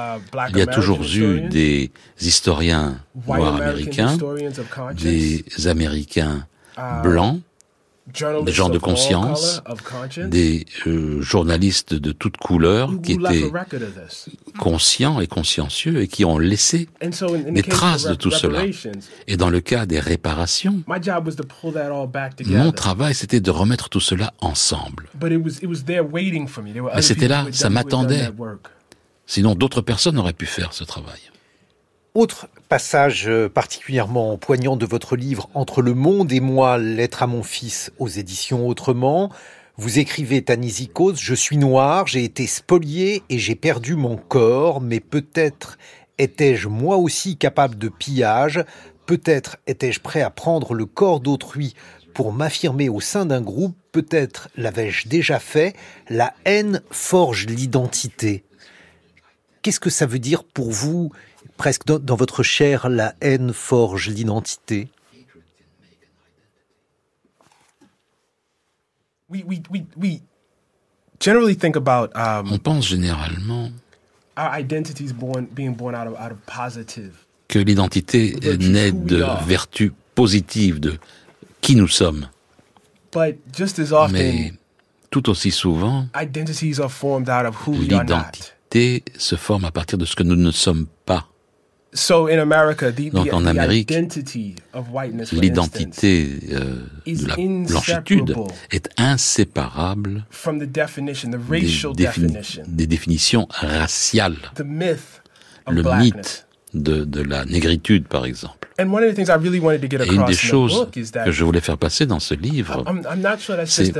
il 0.49 0.57
y 0.57 0.61
a 0.61 0.67
toujours 0.67 1.03
eu 1.03 1.41
des 1.41 1.91
historiens 2.19 2.97
noirs 3.27 3.55
américains, 3.55 4.17
des 4.95 5.45
Américains 5.67 6.47
uh, 6.77 7.01
blancs, 7.03 7.39
des 8.45 8.51
gens 8.51 8.69
de 8.69 8.77
conscience, 8.77 9.61
des 10.17 10.65
euh, 10.87 11.21
journalistes 11.21 11.93
de 11.93 12.11
toutes 12.11 12.37
couleurs 12.37 12.91
qui 13.01 13.13
étaient 13.13 13.49
conscients 14.59 15.21
et 15.21 15.27
consciencieux 15.27 16.01
et 16.01 16.07
qui 16.07 16.25
ont 16.25 16.37
laissé 16.37 16.89
des 17.01 17.63
traces 17.63 18.05
de 18.05 18.15
tout 18.15 18.31
cela. 18.31 18.63
Et 19.27 19.37
dans 19.37 19.49
le 19.49 19.61
cas 19.61 19.85
des 19.85 19.99
réparations, 19.99 20.83
mon 22.45 22.71
travail, 22.71 23.15
c'était 23.15 23.39
de 23.39 23.51
remettre 23.51 23.89
tout 23.89 24.01
cela 24.01 24.33
ensemble. 24.41 25.09
Mais 26.95 27.01
c'était 27.01 27.27
là, 27.27 27.45
ça 27.51 27.69
m'attendait. 27.69 28.29
Sinon, 29.25 29.55
d'autres 29.55 29.81
personnes 29.81 30.17
auraient 30.19 30.33
pu 30.33 30.45
faire 30.45 30.73
ce 30.73 30.83
travail. 30.83 31.19
Autre 32.15 32.47
passage 32.69 33.27
euh, 33.27 33.49
particulièrement 33.49 34.37
poignant 34.37 34.77
de 34.77 34.85
votre 34.85 35.15
livre 35.15 35.49
Entre 35.55 35.81
le 35.81 35.95
monde 35.95 36.31
et 36.31 36.41
moi, 36.41 36.77
lettre 36.77 37.23
à 37.23 37.27
mon 37.27 37.41
fils 37.41 37.91
aux 37.97 38.07
éditions 38.07 38.67
Autrement. 38.67 39.31
Vous 39.77 39.97
écrivez 39.97 40.43
Tanizikos, 40.43 41.15
je 41.15 41.33
suis 41.33 41.57
noir, 41.57 42.05
j'ai 42.05 42.23
été 42.23 42.45
spolié 42.45 43.23
et 43.31 43.39
j'ai 43.39 43.55
perdu 43.55 43.95
mon 43.95 44.15
corps, 44.15 44.79
mais 44.79 44.99
peut-être 44.99 45.79
étais-je 46.19 46.67
moi 46.67 46.97
aussi 46.97 47.35
capable 47.35 47.79
de 47.79 47.89
pillage, 47.89 48.63
peut-être 49.07 49.57
étais-je 49.65 49.99
prêt 49.99 50.21
à 50.21 50.29
prendre 50.29 50.75
le 50.75 50.85
corps 50.85 51.19
d'autrui 51.19 51.73
pour 52.13 52.31
m'affirmer 52.31 52.89
au 52.89 52.99
sein 52.99 53.25
d'un 53.25 53.41
groupe, 53.41 53.75
peut-être 53.91 54.49
l'avais-je 54.55 55.07
déjà 55.07 55.39
fait, 55.39 55.75
la 56.09 56.35
haine 56.45 56.83
forge 56.91 57.47
l'identité. 57.47 58.43
Qu'est-ce 59.63 59.79
que 59.79 59.89
ça 59.89 60.05
veut 60.05 60.19
dire 60.19 60.43
pour 60.43 60.69
vous 60.69 61.11
presque 61.63 61.85
dans, 61.85 62.17
votre 62.17 62.43
chair, 62.43 62.89
la 62.89 63.15
haine 63.21 63.53
forge 63.53 64.09
l'identité 64.09 64.89
On 72.51 72.57
pense 72.61 72.85
généralement 72.85 73.71
que 77.47 77.59
l'identité 77.59 78.35
naît 78.59 78.91
de 78.91 79.23
vertus 79.45 79.93
positives, 80.15 80.81
de 80.81 80.97
qui 81.61 81.77
nous 81.77 81.87
sommes. 81.87 82.27
Mais 84.11 84.53
tout 85.09 85.29
aussi 85.29 85.51
souvent, 85.51 86.07
l'identité 87.71 89.03
se 89.17 89.35
forme 89.37 89.63
à 89.63 89.71
partir 89.71 89.97
de 89.97 90.03
ce 90.03 90.17
que 90.17 90.23
nous 90.23 90.35
ne 90.35 90.51
sommes 90.51 90.87
pas. 91.05 91.29
Donc 93.11 93.33
en 93.33 93.45
Amérique, 93.45 93.93
l'identité 95.31 96.39
euh, 96.51 96.75
de 97.05 97.27
la 97.27 97.35
blanchitude 97.35 98.35
est 98.71 98.89
inséparable 98.97 100.25
des, 102.67 102.87
définitions 102.87 103.47
raciales. 103.49 104.37
Le 105.69 105.83
mythe 105.97 106.47
de, 106.73 107.21
la 107.21 107.45
négritude, 107.45 108.07
par 108.07 108.25
exemple. 108.25 108.67
Et 108.79 108.83
une 108.83 110.25
des 110.25 110.33
choses 110.33 110.87
que 110.91 111.31
je 111.31 111.43
voulais 111.43 111.61
faire 111.61 111.77
passer 111.77 112.07
dans 112.07 112.19
ce 112.19 112.33
livre, 112.33 112.83
c'est, 113.65 113.93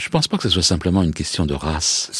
je 0.00 0.06
ne 0.06 0.10
pense 0.10 0.26
pas 0.28 0.36
que 0.36 0.42
ce 0.42 0.50
soit 0.50 0.62
simplement 0.62 1.02
une 1.02 1.14
question 1.14 1.46
de 1.46 1.54
race 1.54 2.10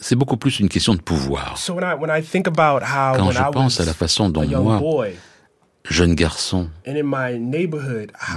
c'est 0.00 0.16
beaucoup 0.16 0.36
plus 0.36 0.60
une 0.60 0.68
question 0.68 0.94
de 0.94 1.00
pouvoir. 1.00 1.58
Quand 1.66 3.30
je 3.30 3.50
pense 3.52 3.80
à 3.80 3.84
la 3.84 3.94
façon 3.94 4.28
dont 4.28 4.46
moi, 4.46 5.06
jeune 5.88 6.14
garçon, 6.14 6.68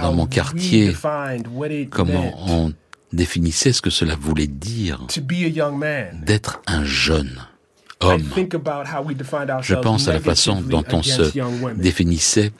dans 0.00 0.12
mon 0.12 0.26
quartier, 0.26 0.94
comment 1.90 2.34
on 2.46 2.72
définissait 3.12 3.72
ce 3.72 3.80
que 3.80 3.90
cela 3.90 4.16
voulait 4.20 4.46
dire 4.46 5.06
d'être 6.22 6.60
un 6.66 6.84
jeune 6.84 7.40
homme. 8.00 8.22
Je 9.62 9.74
pense 9.74 10.08
à 10.08 10.12
la 10.12 10.20
façon 10.20 10.60
dont 10.60 10.84
on 10.92 11.02
se 11.02 11.32
définissait 11.74 12.52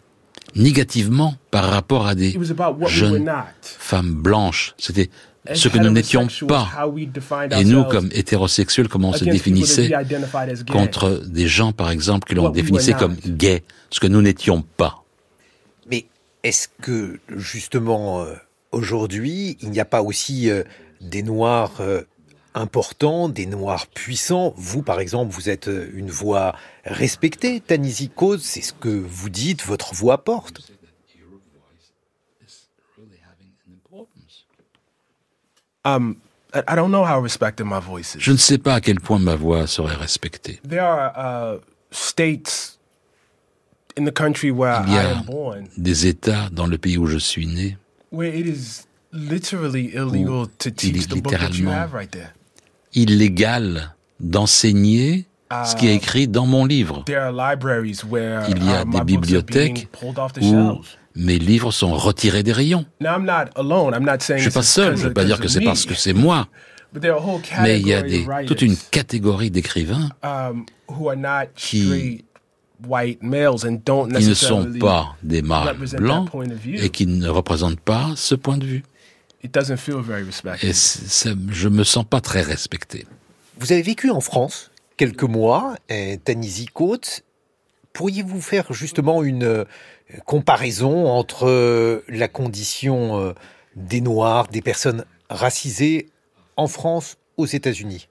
négativement 0.55 1.35
par 1.51 1.65
rapport 1.65 2.07
à 2.07 2.15
des 2.15 2.39
jeunes 2.87 3.31
femmes 3.61 4.15
blanches. 4.15 4.75
C'était 4.79 5.11
ce 5.55 5.69
que 5.69 5.79
nous 5.79 5.91
n'étions 5.91 6.29
pas. 6.47 6.69
Et 7.53 7.65
nous, 7.65 7.85
comme 7.85 8.09
hétérosexuels, 8.13 8.89
comment 8.89 9.11
on 9.11 9.13
se 9.13 9.25
définissait 9.25 9.91
contre 10.71 11.23
des 11.27 11.49
gens, 11.49 11.73
par 11.73 11.91
exemple, 11.91 12.29
qui 12.29 12.35
l'on 12.35 12.51
définissait 12.51 12.95
comme 12.95 13.17
gays, 13.27 13.63
ce 13.91 14.01
que 14.01 14.07
nous 14.07 14.23
n'étions 14.23 14.63
pas. 14.77 15.05
Mais 15.91 16.07
est-ce 16.43 16.69
que, 16.83 17.21
justement, 17.35 18.23
euh, 18.23 18.35
aujourd'hui, 18.73 19.57
il 19.63 19.71
n'y 19.71 19.81
a 19.81 19.85
pas 19.85 20.03
aussi 20.03 20.51
euh, 20.51 20.63
des 21.01 21.23
Noirs 21.23 21.81
euh, 21.81 22.03
importants, 22.55 23.31
des 23.31 23.47
Noirs 23.47 23.87
puissants? 23.87 24.53
Vous, 24.57 24.83
par 24.83 25.01
exemple, 25.01 25.33
vous 25.33 25.49
êtes 25.49 25.71
une 25.95 26.11
voix 26.11 26.55
respectée, 26.85 27.61
Tanisi 27.61 28.11
Cause, 28.11 28.43
c'est 28.43 28.61
ce 28.61 28.75
que 28.75 28.89
vous 28.89 29.31
dites, 29.31 29.65
votre 29.65 29.95
voix 29.95 30.19
porte. 30.25 30.71
Je 38.19 38.33
ne 38.33 38.37
sais 38.37 38.59
pas 38.59 38.75
à 38.75 38.81
quel 38.81 39.01
point 39.01 39.19
ma 39.19 39.37
voix 39.37 39.67
serait 39.67 39.97
respectée. 39.97 40.61
Il 40.65 40.75
y 40.75 40.79
a 40.79 41.57
des 45.77 46.07
États 46.07 46.49
dans 46.51 46.67
le 46.67 46.79
pays 46.79 46.99
où 46.99 47.07
je 47.07 47.19
suis 47.19 47.47
né 47.47 47.77
où 48.11 48.23
il 48.23 48.49
est 48.49 48.87
littéralement 49.13 51.87
illégal 52.95 53.95
d'enseigner 54.21 55.27
ce 55.65 55.77
qui 55.77 55.89
est 55.89 55.95
écrit 55.95 56.29
dans 56.29 56.47
mon 56.47 56.65
livre. 56.65 57.05
Il 57.09 57.13
y 57.13 57.17
a 57.17 57.31
uh, 58.83 58.91
des 58.91 59.01
bibliothèques 59.01 59.89
où 60.41 60.81
mes 61.19 61.39
livres 61.39 61.73
sont 61.73 61.93
retirés 61.95 62.43
des 62.43 62.53
rayons. 62.53 62.87
Je 63.01 63.07
ne 63.07 64.39
suis 64.39 64.51
pas 64.51 64.63
seul, 64.63 64.97
je 64.97 65.03
ne 65.03 65.09
veux 65.09 65.15
pas 65.15 65.25
dire 65.25 65.41
que 65.41 65.49
c'est 65.49 65.61
parce 65.61 65.85
que 65.85 65.95
c'est 65.95 66.15
moi. 66.15 66.49
Mais 67.61 67.81
il 67.81 67.87
y 67.87 67.93
a 67.93 68.03
des, 68.03 68.27
toute 68.47 68.63
une 68.63 68.77
catégorie 68.91 69.51
d'écrivains 69.51 70.09
um, 70.23 70.65
qui, 71.55 72.25
ne 73.21 74.35
sont 74.35 74.73
pas 74.81 75.17
des 75.23 75.43
mâles 75.43 75.77
blancs 75.99 76.31
et 76.65 76.89
qui 76.89 77.07
ne 77.07 77.29
représentent 77.29 77.81
pas 77.81 78.13
ce 78.17 78.35
point 78.35 78.57
de 78.57 78.65
vue. 78.65 78.85
Et 79.43 79.51
je 80.73 81.69
me 81.69 81.85
sens 81.85 82.05
pas 82.09 82.21
très 82.21 82.43
respecté. 82.43 83.07
Vous 83.59 83.73
avez 83.73 83.83
vécu 83.83 84.11
en 84.11 84.21
France 84.21 84.71
quelques 84.97 85.25
mois, 85.25 85.75
Tanisi 86.25 86.67
Côte. 86.67 87.25
Pourriez-vous 87.99 88.41
faire 88.41 88.73
justement 88.73 89.25
une, 89.25 89.67
comparaison 90.25 91.09
entre 91.09 91.49
euh, 91.49 92.05
la 92.07 92.29
condition 92.29 93.19
euh, 93.19 93.33
des 93.75 94.01
Noirs, 94.01 94.47
des 94.47 94.63
personnes 94.63 95.05
racisées 95.29 96.09
en 96.57 96.69
France, 96.69 97.19
aux 97.37 97.47
États-Unis? 97.47 98.09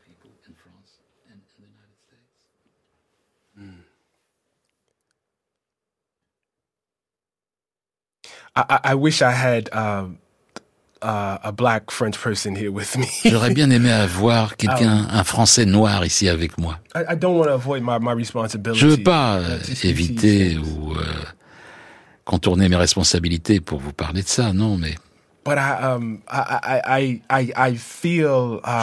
J'aurais 13.26 13.54
bien 13.54 13.70
aimé 13.70 13.92
avoir 13.92 14.56
quelqu'un, 14.58 15.00
um, 15.00 15.08
un 15.12 15.24
Français 15.24 15.66
noir 15.66 16.06
ici 16.06 16.28
avec 16.30 16.58
moi. 16.58 16.80
Je 16.96 18.86
ne 18.86 18.92
veux 18.92 19.04
pas 19.04 19.40
uh, 19.40 19.88
éviter 19.88 20.58
ou 20.58 20.94
euh, 20.94 21.04
contourner 22.26 22.70
mes 22.70 22.76
responsabilités 22.76 23.60
pour 23.60 23.80
vous 23.80 23.94
parler 23.94 24.24
de 24.24 24.28
ça, 24.28 24.54
non, 24.54 24.78
mais. 24.78 24.96
Um, 25.48 26.20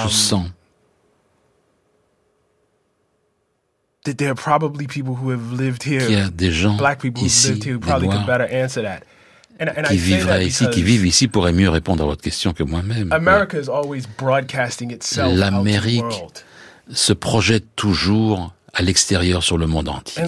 Je 0.05 0.09
sens. 0.09 0.46
That 4.05 4.18
there 4.18 4.31
are 4.31 4.35
probably 4.35 4.87
people 4.87 5.14
who 5.14 5.31
have 5.31 5.53
lived 5.53 5.83
here, 5.83 6.07
qu'il 6.07 6.18
y 6.18 6.20
a 6.20 6.29
des 6.29 6.53
gens 6.53 6.77
black 6.77 7.00
people 7.00 7.22
ici, 7.24 7.48
who 7.48 7.55
lived 7.55 7.64
here, 7.64 7.79
probably 7.79 8.09
could 8.09 8.27
better 8.27 8.44
answer 8.44 8.83
that. 8.83 9.03
Qui 9.88 9.97
vivraient 9.97 10.47
ici, 10.47 10.69
qui 10.71 10.83
vivent 10.83 11.07
ici, 11.07 11.29
pourraient 11.29 11.53
mieux 11.53 11.71
répondre 11.71 12.03
à 12.03 12.07
votre 12.07 12.23
question 12.23 12.53
que 12.53 12.62
moi-même. 12.62 13.11
L'Amérique 15.35 16.05
se 16.90 17.12
projette 17.12 17.64
toujours 17.77 18.55
à 18.75 18.83
l'extérieur 18.83 19.43
sur 19.43 19.57
le 19.57 19.67
monde 19.67 19.88
entier. 19.88 20.23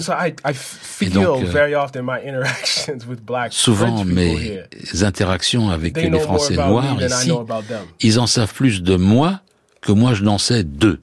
Et 1.01 1.09
donc, 1.09 1.45
souvent 3.49 4.05
mes 4.05 4.63
interactions 5.01 5.69
avec 5.69 5.97
les 5.97 6.19
Français 6.19 6.55
noirs 6.55 7.01
ici, 7.01 7.31
ils 8.01 8.19
en 8.19 8.27
savent 8.27 8.53
plus 8.53 8.81
de 8.81 8.95
moi 8.95 9.41
que 9.81 9.91
moi 9.91 10.13
je 10.13 10.23
n'en 10.23 10.37
sais 10.37 10.63
d'eux. 10.63 11.01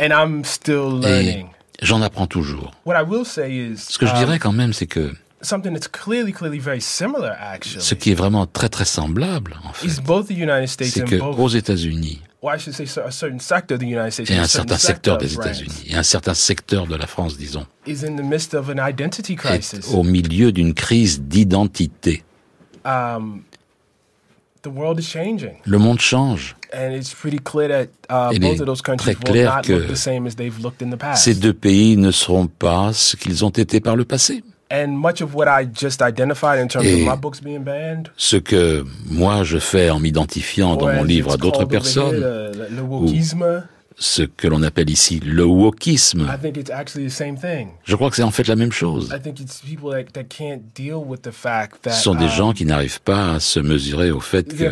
Et 0.00 1.44
j'en 1.82 2.02
apprends 2.02 2.26
toujours. 2.26 2.70
Ce 2.86 3.98
que 3.98 4.06
je 4.06 4.14
dirais 4.14 4.34
um, 4.34 4.38
quand 4.38 4.52
même, 4.52 4.72
c'est 4.72 4.86
que 4.86 5.12
ce 5.40 5.54
qui 7.94 8.10
est 8.10 8.14
vraiment 8.14 8.46
très 8.46 8.68
très 8.68 8.84
semblable, 8.84 9.56
en 9.64 9.72
fait, 9.72 9.88
c'est 9.88 11.04
que 11.04 11.20
aux 11.20 11.48
États-Unis, 11.48 12.22
et 12.42 12.48
un 14.38 14.46
certain 14.46 14.78
secteur 14.78 15.18
des 15.18 15.34
États-Unis, 15.34 15.84
et 15.86 15.94
un 15.94 16.02
certain 16.02 16.34
secteur 16.34 16.86
de 16.86 16.96
la 16.96 17.06
France, 17.06 17.36
disons, 17.36 17.66
est 17.86 18.04
au 19.92 20.02
milieu 20.02 20.52
d'une 20.52 20.74
crise 20.74 21.20
d'identité. 21.20 22.24
Um, 22.84 23.42
le 25.64 25.78
monde 25.78 26.00
change. 26.00 26.56
Uh, 26.74 27.00
Il 28.32 28.44
est 28.44 28.96
très 28.96 29.14
clair 29.14 29.60
que 29.62 29.94
ces 29.94 31.34
deux 31.34 31.54
pays 31.54 31.96
ne 31.96 32.10
seront 32.10 32.46
pas 32.46 32.92
ce 32.92 33.16
qu'ils 33.16 33.44
ont 33.44 33.50
été 33.50 33.80
par 33.80 33.96
le 33.96 34.04
passé. 34.04 34.42
And 34.70 34.88
much 34.88 35.22
of 35.22 35.34
what 35.34 35.46
I 35.48 35.64
just 35.64 36.02
identified 36.02 36.58
in 36.58 36.68
terms 36.68 36.84
Et 36.86 37.00
of 37.00 37.08
my 37.08 37.16
books 37.16 37.40
being 37.40 37.64
banned, 37.64 38.10
ce 38.18 38.36
que 38.36 38.84
moi 39.06 39.42
je 39.42 39.58
fais 39.58 39.88
en 39.88 39.98
m'identifiant 39.98 40.76
dans 40.76 40.92
mon 40.92 41.04
livre 41.04 41.32
à 41.32 41.36
d'autres 41.38 41.64
personnes, 41.64 42.22
ce 43.98 44.22
que 44.22 44.46
l'on 44.46 44.62
appelle 44.62 44.90
ici 44.90 45.20
le 45.20 45.44
wokisme. 45.44 46.28
I 46.32 46.38
think 46.40 46.56
it's 46.56 46.70
actually 46.70 47.08
the 47.08 47.12
same 47.12 47.36
thing. 47.36 47.68
Je 47.84 47.96
crois 47.96 48.10
que 48.10 48.16
c'est 48.16 48.22
en 48.22 48.30
fait 48.30 48.46
la 48.46 48.56
même 48.56 48.70
chose. 48.70 49.12
I 49.14 49.20
think 49.20 49.40
it's 49.40 49.60
people 49.60 49.90
that, 49.90 50.12
that 50.12 50.24
can't 50.24 50.60
deal 50.74 51.02
with 51.04 51.22
the 51.22 51.32
fact 51.32 51.82
that, 51.82 51.92
Ce 51.92 52.02
sont 52.02 52.14
des 52.14 52.26
um, 52.26 52.30
gens 52.30 52.52
qui 52.52 52.64
n'arrivent 52.64 53.00
pas 53.00 53.34
à 53.34 53.40
se 53.40 53.58
mesurer 53.60 54.10
au 54.10 54.20
fait 54.20 54.54
que 54.54 54.64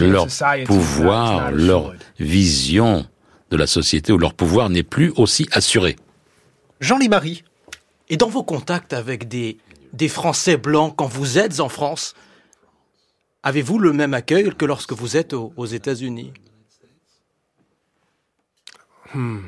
leur 0.00 0.26
pouvoir, 0.64 1.52
leur 1.52 1.94
vision 2.18 3.06
de 3.50 3.56
la 3.56 3.66
société 3.66 4.12
ou 4.12 4.18
leur 4.18 4.34
pouvoir 4.34 4.70
n'est 4.70 4.82
plus 4.82 5.12
aussi 5.16 5.46
assuré. 5.52 5.96
Jean 6.80 6.98
Marie 7.08 7.44
et 8.08 8.16
dans 8.16 8.28
vos 8.28 8.42
contacts 8.42 8.92
avec 8.92 9.28
des, 9.28 9.58
des 9.92 10.08
Français 10.08 10.56
blancs 10.56 10.94
quand 10.96 11.06
vous 11.06 11.38
êtes 11.38 11.60
en 11.60 11.68
France, 11.68 12.14
avez-vous 13.42 13.78
le 13.78 13.92
même 13.92 14.14
accueil 14.14 14.54
que 14.54 14.64
lorsque 14.64 14.92
vous 14.92 15.16
êtes 15.16 15.32
aux, 15.32 15.52
aux 15.56 15.66
États-Unis? 15.66 16.32
Hmm. 19.14 19.38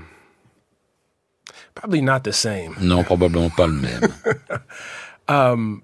Probably 1.75 2.03
not 2.03 2.21
the 2.21 2.33
same. 2.33 2.75
Non, 2.81 3.05
probablement 3.05 3.51
pas 3.51 3.67
le 3.67 3.75
même. 3.75 4.09
um, 5.29 5.83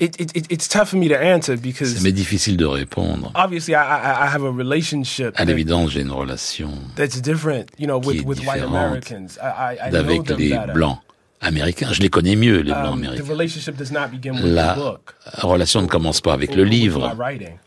it, 0.00 0.36
it, 0.36 0.46
it's 0.50 0.66
tough 0.68 0.88
for 0.88 0.96
me 0.96 1.08
to 1.08 1.16
answer 1.16 1.56
because. 1.56 1.94
C'est 2.00 2.12
difficile 2.12 2.56
de 2.56 2.64
répondre. 2.64 3.30
Obviously, 3.34 3.74
I, 3.74 3.82
I, 3.82 4.26
I 4.26 4.34
have 4.34 4.42
a 4.42 4.50
relationship. 4.50 5.34
À 5.36 5.44
l'évidence, 5.44 5.90
j'ai 5.90 6.00
une 6.00 6.10
relation. 6.10 6.70
That's 6.96 7.20
different, 7.20 7.70
you 7.78 7.86
know, 7.86 7.98
with, 7.98 8.24
with 8.24 8.44
white 8.46 8.62
Americans. 8.62 9.38
I, 9.40 9.74
I, 9.74 9.88
I 9.88 9.90
d'avec 9.90 10.28
les 10.38 10.56
blancs 10.72 10.98
américains. 11.40 11.92
Je 11.92 12.00
les 12.00 12.08
connais 12.08 12.36
mieux, 12.36 12.58
les 12.58 12.72
blancs 12.72 12.94
um, 12.94 12.98
américains. 12.98 13.24
The 13.24 13.28
relationship 13.28 13.76
does 13.76 13.90
not 13.90 14.10
begin 14.10 14.34
with 14.34 14.44
La 14.44 14.74
the 14.74 14.78
book, 14.78 15.14
relation 15.42 15.82
ne 15.82 15.86
commence 15.86 16.20
pas 16.20 16.32
avec 16.32 16.54
le 16.54 16.64
livre 16.64 17.14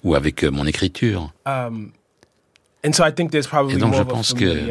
ou 0.04 0.15
avec 0.15 0.43
euh, 0.43 0.52
mon 0.52 0.65
écriture. 0.65 1.32
Um, 1.46 1.93
and 2.86 2.93
so 2.93 3.04
I 3.04 3.12
think 3.12 3.32
there's 3.32 3.48
probably 3.48 3.76
Et 3.76 3.80
donc, 3.80 3.91
more 3.91 4.00
je 4.00 4.04
pense 4.04 4.34
qu'il 4.34 4.67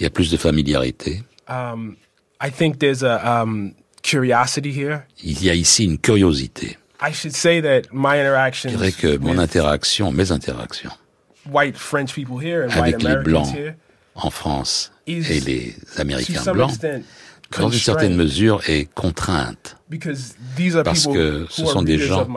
y 0.00 0.04
a 0.04 0.10
plus 0.10 0.30
de 0.30 0.36
familiarité. 0.36 1.22
Um, 1.48 1.96
I 2.40 2.50
think 2.50 2.78
there's 2.78 3.02
a 3.02 3.42
um, 3.42 3.74
curiosity 4.02 4.70
here? 4.70 5.02
Il 5.22 5.42
y 5.42 5.50
a 5.50 5.54
ici 5.54 5.84
une 5.84 5.98
curiosité. 5.98 6.78
I 7.00 7.12
should 7.12 7.34
say 7.34 7.60
that 7.62 7.82
my 7.92 8.18
interactions 8.20 8.70
Je 8.70 8.76
dirais 8.76 8.92
que 8.92 9.18
mon 9.18 9.38
interaction, 9.38 10.12
mes 10.12 10.30
interactions 10.30 10.92
white 11.50 11.76
French 11.76 12.14
people 12.14 12.38
here 12.38 12.64
and 12.64 12.70
avec 12.70 12.96
white 12.96 13.02
les 13.02 13.06
Americans 13.06 13.24
blancs 13.24 13.54
here 13.54 13.74
en 14.14 14.30
France 14.30 14.92
et 15.06 15.40
les 15.40 15.74
Américains 15.96 16.52
blancs, 16.52 16.72
dans 17.58 17.70
une 17.70 17.78
certaine 17.78 18.14
mesure, 18.14 18.60
est 18.68 18.92
contrainte. 18.92 19.76
Parce 20.84 21.06
que 21.06 21.46
ce 21.48 21.66
sont 21.66 21.82
des 21.82 21.98
gens 21.98 22.28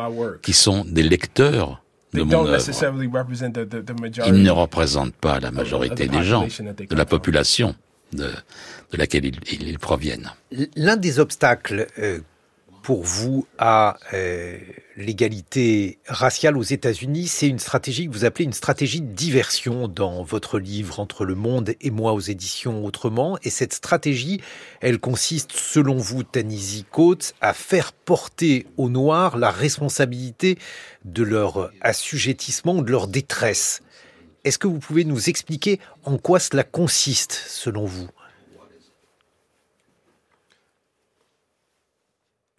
qui 0.41 0.54
sont 0.54 0.86
des 0.86 1.04
lecteurs 1.04 1.82
de 2.13 2.23
mon 2.23 2.47
œuvre. 2.47 2.58
Ils 4.25 4.41
ne 4.41 4.51
représentent 4.51 5.15
pas 5.15 5.39
la 5.39 5.51
majorité 5.51 6.08
des 6.08 6.23
gens, 6.23 6.47
de 6.47 6.95
la 6.95 7.06
population 7.06 7.75
de, 8.13 8.32
laquelle 8.94 9.26
ils, 9.26 9.39
ils 9.52 9.80
proviennent. 9.80 10.32
L'un 10.76 10.98
des 10.98 11.20
obstacles 11.20 11.88
euh, 12.00 12.20
pour 12.86 13.02
vous 13.02 13.48
à 13.58 13.98
euh, 14.13 14.60
l'égalité 14.96 15.98
raciale 16.08 16.56
aux 16.56 16.62
États-Unis, 16.62 17.26
c'est 17.26 17.48
une 17.48 17.58
stratégie 17.58 18.08
que 18.08 18.13
vous 18.13 18.26
appelez 18.26 18.46
une 18.46 18.54
stratégie 18.54 19.02
de 19.02 19.12
diversion 19.12 19.88
dans 19.88 20.22
votre 20.22 20.60
livre 20.60 21.00
Entre 21.00 21.26
le 21.26 21.34
monde 21.34 21.74
et 21.82 21.89
moi 21.89 22.13
aux 22.13 22.20
éditions 22.20 22.86
Autrement. 22.86 23.39
Et 23.41 23.50
cette 23.50 23.74
stratégie, 23.74 24.39
elle 24.82 25.00
consiste, 25.00 25.54
selon 25.54 25.98
vous, 25.98 26.22
Tanisi 26.22 26.86
Coates, 26.91 27.34
à 27.41 27.54
faire 27.56 27.91
porter 27.91 28.68
aux 28.78 28.89
Noirs 28.89 29.36
la 29.39 29.50
responsabilité 29.50 30.60
de 31.06 31.24
leur 31.24 31.72
assujettissement, 31.82 32.84
de 32.84 32.91
leur 32.91 33.08
détresse. 33.08 33.82
Est-ce 34.46 34.60
que 34.60 34.68
vous 34.68 34.80
pouvez 34.80 35.04
nous 35.04 35.28
expliquer 35.28 35.82
en 36.04 36.18
quoi 36.18 36.40
cela 36.40 36.64
consiste, 36.64 37.34
selon 37.34 37.86
vous? 37.86 38.08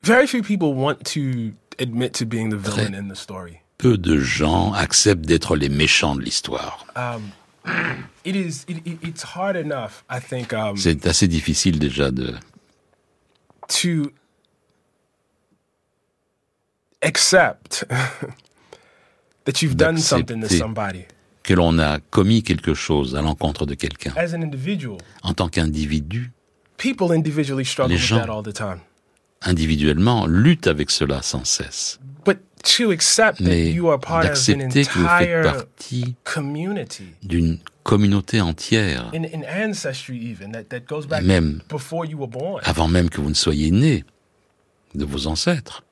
Very 0.02 0.26
few 0.26 0.42
people 0.42 0.74
want 0.74 1.04
to 1.14 1.54
admit 1.78 2.12
to 2.14 2.26
being 2.26 2.50
the 2.50 2.56
villain 2.56 2.94
in 2.94 3.08
the 3.08 3.16
story. 3.16 3.60
Peu 3.78 3.96
de 3.96 4.18
gens 4.18 4.72
acceptent 4.72 5.26
d'être 5.26 5.56
les 5.56 5.68
méchants 5.68 6.16
de 6.16 6.22
l'histoire. 6.22 6.86
Um, 6.96 7.30
it 8.24 8.34
is, 8.34 8.64
it, 8.68 8.84
it's 9.02 9.22
hard 9.22 9.56
enough, 9.56 10.04
I 10.10 10.18
think. 10.20 10.52
Um, 10.52 10.76
C'est 10.76 11.06
assez 11.06 11.28
difficile 11.28 11.78
déjà 11.78 12.10
de. 12.10 12.34
To 13.68 14.10
Que 21.46 21.54
l'on 21.54 21.78
a 21.78 22.00
commis 22.00 22.42
quelque 22.42 22.74
chose 22.74 23.14
à 23.14 23.22
l'encontre 23.22 23.66
de 23.66 23.74
quelqu'un. 23.74 24.12
En 25.22 25.32
tant 25.32 25.48
qu'individu. 25.48 26.32
Les 26.84 27.96
gens 27.96 28.42
individuellement 29.42 30.26
lutte 30.26 30.66
avec 30.66 30.90
cela 30.90 31.22
sans 31.22 31.44
cesse. 31.44 32.00
Mais 33.40 33.78
d'accepter 34.22 34.84
que 34.84 34.98
vous 34.98 35.08
faites 35.18 35.42
partie 35.42 36.16
d'une 37.22 37.58
communauté 37.84 38.40
entière, 38.40 39.12
même 41.22 41.60
avant 42.64 42.88
même 42.88 43.08
que 43.08 43.20
vous 43.20 43.28
ne 43.28 43.34
soyez 43.34 43.70
né, 43.70 44.04
de 44.96 45.04
vos 45.04 45.28
ancêtres 45.28 45.84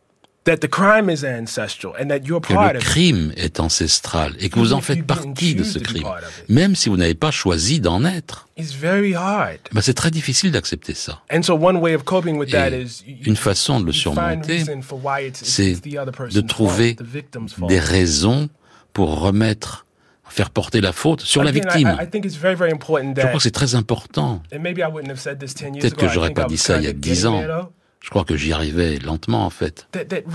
that 0.45 0.59
the 0.59 0.69
crime 0.69 1.09
is 1.11 1.25
ancestral 1.25 1.95
and 2.01 2.09
that 2.09 2.21
you're 2.25 2.41
que 2.41 2.53
le 2.53 2.79
crime 2.79 3.33
est 3.37 3.61
ancestral 3.61 4.35
et 4.39 4.49
que 4.49 4.59
vous 4.59 4.73
en 4.73 4.81
faites 4.81 5.05
partie 5.05 5.55
de 5.55 5.65
ce 5.65 5.79
crime, 5.79 6.07
même 6.49 6.75
si 6.77 6.89
vous 6.89 6.97
n'avez 6.97 7.15
pas 7.15 7.31
choisi 7.31 7.81
d'en 7.81 8.05
être. 8.05 8.49
Ben, 8.57 9.81
c'est 9.81 9.95
très 9.95 10.11
difficile 10.11 10.53
d'accepter 10.53 10.95
ça. 10.95 11.23
Et 11.31 11.37
une 13.27 13.37
façon 13.37 13.81
de 13.81 13.87
le 13.87 13.93
surmonter, 13.93 14.65
c'est 15.35 15.81
de 15.83 16.41
trouver 16.41 16.97
des 17.69 17.81
raisons 17.81 18.49
pour 18.93 19.21
remettre 19.21 19.85
faire 20.35 20.51
porter 20.51 20.81
la 20.81 20.93
faute 20.93 21.21
sur 21.21 21.45
la 21.45 21.53
victime. 21.53 21.97
Je 22.01 22.39
crois 23.21 23.33
que 23.33 23.39
c'est 23.39 23.51
très 23.51 23.75
important. 23.77 24.43
Peut-être 24.51 25.97
que 25.97 26.09
j'aurais 26.09 26.33
pas 26.33 26.45
dit 26.45 26.57
ça 26.59 26.79
il 26.79 26.85
y 26.85 26.89
a 26.89 26.93
dix 26.93 27.27
ans. 27.27 27.43
Je 28.05 28.11
crois 28.11 28.25
que 28.25 28.37
j'y 28.37 28.53
arrivais 28.53 28.99
lentement, 28.99 29.47
en 29.47 29.51
fait. 29.51 29.89
Le 29.95 30.31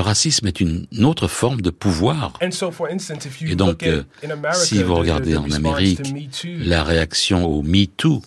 racisme 0.00 0.46
est 0.46 0.60
une 0.60 0.86
autre 1.02 1.26
forme 1.26 1.62
de 1.62 1.70
pouvoir. 1.70 2.38
Et 2.40 3.56
donc, 3.56 3.82
euh, 3.82 4.04
si 4.52 4.84
vous 4.84 4.94
regardez 4.94 5.36
en 5.36 5.50
Amérique 5.50 6.14
la 6.44 6.84
réaction 6.84 7.44
au 7.46 7.62
Me 7.62 7.86
Too, 7.86 8.22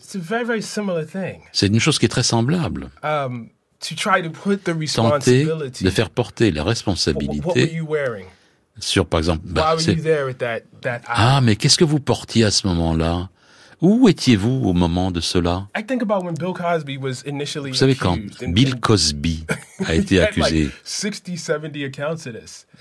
c'est 1.54 1.68
une 1.68 1.80
chose 1.80 2.00
qui 2.00 2.06
est 2.06 2.10
très 2.10 2.24
semblable. 2.24 2.90
Um, 3.02 3.48
Tenter 4.94 5.48
de 5.82 5.90
faire 5.90 6.10
porter 6.10 6.52
la 6.52 6.66
responsabilité 6.66 7.82
sur, 8.80 9.06
par 9.06 9.20
exemple, 9.20 9.44
bah, 9.46 9.78
ah, 11.08 11.40
mais 11.42 11.56
qu'est-ce 11.56 11.78
que 11.78 11.86
vous 11.86 12.00
portiez 12.00 12.44
à 12.44 12.52
ce 12.52 12.68
moment-là? 12.68 13.30
Où 13.82 14.10
étiez-vous 14.10 14.64
au 14.68 14.74
moment 14.74 15.12
de 15.12 15.20
cela? 15.20 15.68
Vous 17.70 17.76
savez 17.76 17.96
quand 17.96 18.18
Bill 18.48 18.80
Cosby 18.80 19.46
a 19.86 19.94
été 19.96 20.20
accusé? 20.22 20.70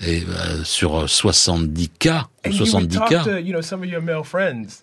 et 0.01 0.23
euh, 0.23 0.63
sur 0.63 1.07
70 1.09 1.89
cas 1.99 2.27
ou 2.47 2.51
70 2.51 2.97
cas. 3.09 3.23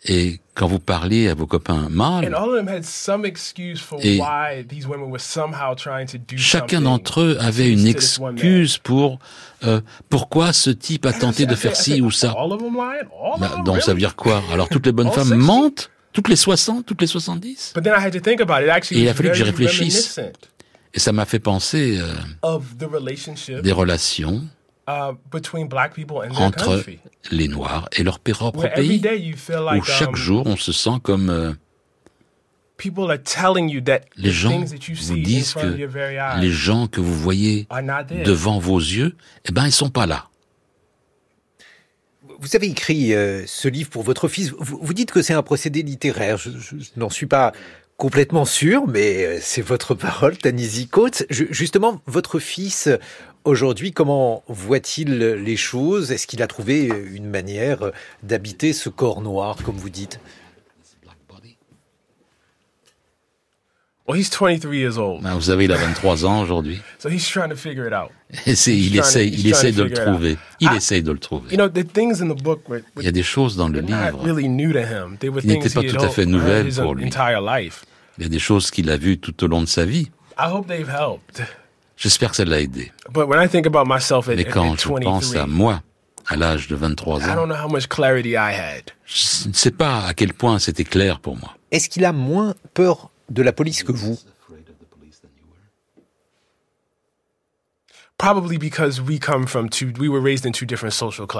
et 0.07 0.41
quand 0.55 0.67
vous 0.69 0.79
parliez 0.79 1.29
à 1.29 1.35
vos 1.35 1.47
copains 1.47 1.89
mâles. 1.91 2.25
Et 2.25 2.29
chacun 6.37 6.81
d'entre 6.81 7.21
eux 7.21 7.37
avait 7.41 7.71
une 7.71 7.87
excuse 7.87 8.79
pour 8.79 9.19
euh, 9.65 9.81
pourquoi 10.09 10.53
ce 10.53 10.71
type 10.71 11.07
a 11.07 11.13
tenté 11.25 11.47
de 11.47 11.55
faire 11.55 11.75
ci 11.77 12.01
ou 12.01 12.11
ça. 12.11 12.35
Bah, 13.39 13.63
donc 13.65 13.83
ça 13.83 13.93
veut 13.93 13.99
dire 13.99 14.15
quoi? 14.15 14.43
Alors 14.53 14.69
toutes 14.69 14.87
les 14.87 14.93
bonnes 14.93 15.11
femmes 15.11 15.35
mentent? 15.35 15.91
Toutes 16.13 16.29
les 16.29 16.37
60, 16.37 16.87
toutes 16.87 17.01
les 17.01 17.09
70 17.09 17.73
Et 18.95 19.01
il 19.01 19.09
a 19.09 19.15
fallu 19.15 19.31
que 19.31 19.35
j'y 19.35 19.43
réfléchisse. 19.43 20.21
Et 20.95 21.01
ça 21.01 21.11
m'a 21.11 21.25
fait 21.25 21.41
penser 21.41 21.99
euh, 21.99 22.15
des 23.61 23.73
relations 23.73 24.45
entre 24.87 26.85
les 27.31 27.49
Noirs 27.49 27.89
et 27.97 28.03
leur 28.03 28.19
propre 28.19 28.69
pays, 28.75 29.03
où 29.77 29.83
chaque 29.83 30.09
um, 30.11 30.17
jour 30.17 30.47
on 30.47 30.57
se 30.57 30.73
sent 30.73 30.99
comme... 31.03 31.31
Euh, 31.31 31.53
les 34.17 34.31
gens 34.31 34.59
vous 34.59 35.17
disent 35.17 35.55
que 35.55 36.41
les 36.41 36.51
gens 36.51 36.87
que 36.87 37.01
vous 37.01 37.15
voyez 37.15 37.67
devant 38.25 38.59
vos 38.59 38.79
yeux, 38.79 39.17
eh 39.49 39.53
ben, 39.53 39.65
ils 39.65 39.73
sont 39.73 39.91
pas 39.91 40.07
là. 40.07 40.29
Vous 42.41 42.57
avez 42.57 42.67
écrit 42.67 43.15
euh, 43.15 43.45
ce 43.47 43.69
livre 43.69 43.91
pour 43.91 44.03
votre 44.03 44.29
fils. 44.29 44.53
Vous, 44.59 44.93
dites 44.93 45.13
que 45.13 45.23
c'est 45.23 45.33
un 45.33 45.43
procédé 45.43 45.83
littéraire. 45.83 46.37
Je, 46.37 46.51
n'en 46.97 47.09
suis 47.09 47.27
pas 47.27 47.53
complètement 47.97 48.45
sûr, 48.45 48.87
mais 48.87 49.25
euh, 49.25 49.39
c'est 49.41 49.63
votre 49.63 49.95
parole, 49.95 50.37
Tanisi 50.37 50.89
Coates. 50.89 51.25
justement, 51.31 52.01
votre 52.07 52.39
fils, 52.39 52.89
aujourd'hui, 53.45 53.93
comment 53.93 54.43
voit-il 54.49 55.19
les 55.19 55.57
choses? 55.57 56.13
Est-ce 56.13 56.27
qu'il 56.27 56.43
a 56.43 56.47
trouvé 56.47 56.91
une 57.13 57.27
manière 57.27 57.93
d'habiter 58.23 58.73
ce 58.73 58.89
corps 58.89 59.21
noir, 59.21 59.57
comme 59.65 59.77
vous 59.77 59.91
dites? 59.91 60.19
Well, 64.07 64.19
he's 64.19 64.29
23 64.29 64.77
years 64.77 64.99
old. 64.99 65.23
Ben, 65.23 65.33
vous 65.35 65.41
savez, 65.41 65.65
il 65.65 65.73
a 65.73 65.77
23 65.77 66.27
ans 66.27 66.43
aujourd'hui. 66.43 66.79
So 66.99 67.09
he's 67.09 67.27
trying 67.27 67.49
to 67.49 67.57
figure 67.57 67.87
it 67.87 67.95
out. 67.95 68.11
Il 68.47 68.53
essaie, 68.53 68.77
il 69.29 69.47
essaie 69.47 69.73
de 69.73 69.83
le 69.83 69.91
trouver. 69.93 70.37
Il 70.61 70.71
essaie 70.75 71.01
de 71.01 71.11
le 71.11 71.19
trouver. 71.19 71.51
You 71.51 71.57
know, 71.57 71.69
the 71.69 71.91
things 71.91 72.21
in 72.21 72.29
the 72.29 72.43
book 72.43 72.69
were, 72.69 72.83
were, 72.95 73.03
il 73.03 73.05
y 73.05 73.09
a 73.09 73.13
des 73.13 73.23
choses 73.23 73.57
dans 73.57 73.69
le 73.69 73.81
livre 73.81 74.23
really 74.23 74.49
new 74.49 74.73
to 74.73 74.81
him. 74.81 75.17
They 75.19 75.31
were 75.31 75.41
qui 75.41 75.47
n'étaient 75.49 75.71
pas 75.71 75.83
tout 75.83 76.05
à 76.05 76.11
fait 76.11 76.27
nouvelles 76.27 76.71
pour 76.75 76.95
lui. 76.95 77.11
Il 78.19 78.23
y 78.23 78.27
a 78.27 78.29
des 78.29 78.39
choses 78.39 78.71
qu'il 78.71 78.91
a 78.91 78.97
vues 78.99 79.19
tout 79.19 79.43
au 79.43 79.47
long 79.47 79.63
de 79.63 79.69
sa 79.69 79.87
vie. 79.87 80.11
I 80.39 80.51
hope 80.53 80.67
they've 80.67 80.89
helped. 80.89 81.43
J'espère 81.97 82.31
que 82.31 82.37
ça 82.37 82.45
l'a 82.45 82.61
aidé. 82.61 82.93
But 83.11 83.27
when 83.27 83.43
I 83.43 83.49
think 83.49 83.67
about 83.67 83.87
myself 83.87 84.29
at, 84.29 84.37
Mais 84.37 84.45
quand 84.45 84.79
je 84.79 84.89
pense 84.89 85.35
à 85.35 85.47
moi, 85.47 85.83
à 86.27 86.37
l'âge 86.37 86.69
de 86.69 86.77
23 86.77 87.21
ans, 87.21 87.33
I 87.33 87.35
don't 87.35 87.47
know 87.47 87.57
how 87.57 87.69
much 87.69 87.89
clarity 87.89 88.31
I 88.31 88.53
had. 88.53 88.91
je 89.07 89.49
ne 89.49 89.55
sais 89.55 89.71
pas 89.71 90.05
à 90.05 90.13
quel 90.13 90.35
point 90.35 90.59
c'était 90.59 90.85
clair 90.85 91.21
pour 91.21 91.37
moi. 91.37 91.57
Est-ce 91.71 91.89
qu'il 91.89 92.05
a 92.05 92.13
moins 92.13 92.55
peur 92.75 93.11
de 93.31 93.43
la 93.43 93.53
police 93.53 93.83
que 93.83 93.93
vous 93.93 94.19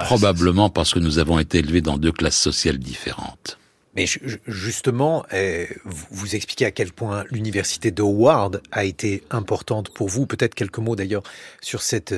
Probablement 0.05 0.69
parce 0.69 0.93
que 0.93 0.99
nous 0.99 1.19
avons 1.19 1.39
été 1.39 1.59
élevés 1.59 1.81
dans 1.81 1.97
deux 1.97 2.11
classes 2.11 2.37
sociales 2.37 2.77
différentes. 2.77 3.57
Mais 3.95 4.05
justement, 4.45 5.25
eh, 5.31 5.69
vous 5.85 6.35
expliquez 6.35 6.65
à 6.65 6.71
quel 6.71 6.91
point 6.91 7.23
l'université 7.31 7.91
de 7.91 8.01
Howard 8.01 8.61
a 8.71 8.83
été 8.83 9.23
importante 9.31 9.89
pour 9.89 10.09
vous. 10.09 10.25
Peut-être 10.27 10.53
quelques 10.53 10.79
mots 10.79 10.97
d'ailleurs 10.97 11.23
sur 11.61 11.81
cette 11.81 12.13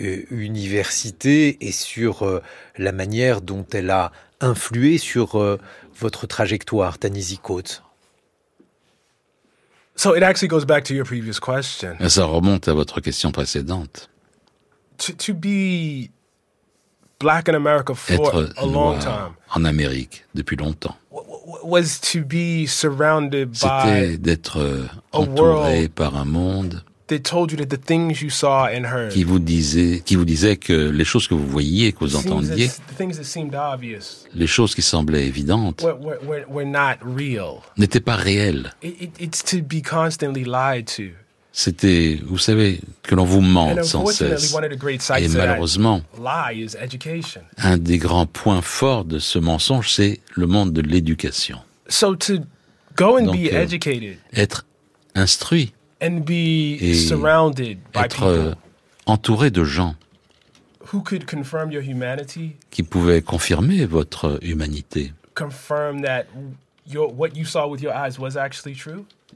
euh, 0.00 0.22
université 0.30 1.66
et 1.66 1.72
sur 1.72 2.24
euh, 2.24 2.42
la 2.76 2.92
manière 2.92 3.40
dont 3.40 3.64
elle 3.72 3.88
a 3.88 4.12
influé 4.40 4.98
sur 4.98 5.40
euh, 5.40 5.58
votre 5.98 6.26
trajectoire, 6.26 6.98
Tanisi 6.98 7.38
Coates. 7.38 7.82
So 9.96 10.14
it 10.14 10.22
actually 10.22 10.48
goes 10.48 10.64
back 10.64 10.84
to 10.84 10.94
your 10.94 11.04
previous 11.04 11.38
question. 11.38 11.96
Ça 12.08 12.24
remonte 12.24 12.68
à 12.68 12.74
votre 12.74 13.00
question 13.00 13.30
précédente. 13.30 14.08
To, 14.98 15.12
to 15.12 15.34
be 15.34 16.10
black 17.18 17.48
in 17.48 17.54
America 17.54 17.94
for 17.94 18.12
Être 18.14 18.52
a 18.56 18.66
long 18.66 18.98
time. 18.98 19.34
En 19.54 19.64
Amérique 19.64 20.24
depuis 20.34 20.56
longtemps. 20.56 20.96
Was 21.62 22.00
to 22.12 22.24
be 22.24 22.66
surrounded 22.66 23.52
by. 23.52 23.58
C'était 23.84 24.16
d'être 24.18 24.88
entouré 25.12 25.88
par 25.88 26.16
un 26.16 26.24
monde 26.24 26.82
qui 29.10 29.24
vous 29.24 29.38
disait, 29.38 30.02
qui 30.04 30.16
vous 30.16 30.24
disait 30.24 30.56
que 30.56 30.72
les 30.90 31.04
choses 31.04 31.28
que 31.28 31.34
vous 31.34 31.46
voyiez, 31.46 31.92
que 31.92 31.98
vous 32.00 32.16
entendiez, 32.16 32.70
les 34.34 34.46
choses 34.46 34.74
qui 34.74 34.82
semblaient 34.82 35.26
évidentes, 35.26 35.84
n'étaient 37.76 38.00
pas 38.00 38.16
réelles. 38.16 38.72
C'était, 41.56 42.20
vous 42.26 42.38
savez, 42.38 42.80
que 43.02 43.14
l'on 43.14 43.24
vous 43.24 43.40
mente 43.40 43.84
sans 43.84 44.06
cesse. 44.06 44.52
Et 45.18 45.28
malheureusement, 45.28 46.02
un 47.58 47.78
des 47.78 47.98
grands 47.98 48.26
points 48.26 48.60
forts 48.60 49.04
de 49.04 49.20
ce 49.20 49.38
mensonge, 49.38 49.92
c'est 49.92 50.20
le 50.34 50.48
monde 50.48 50.72
de 50.72 50.80
l'éducation. 50.80 51.58
Donc, 52.96 53.36
euh, 53.36 53.66
être 54.34 54.66
instruit 55.14 55.74
et 57.60 57.78
être 57.94 58.22
euh, 58.24 58.54
entouré 59.06 59.50
de 59.50 59.64
gens 59.64 59.94
qui 62.70 62.82
pouvaient 62.82 63.22
confirmer 63.22 63.86
votre 63.86 64.38
humanité. 64.42 65.12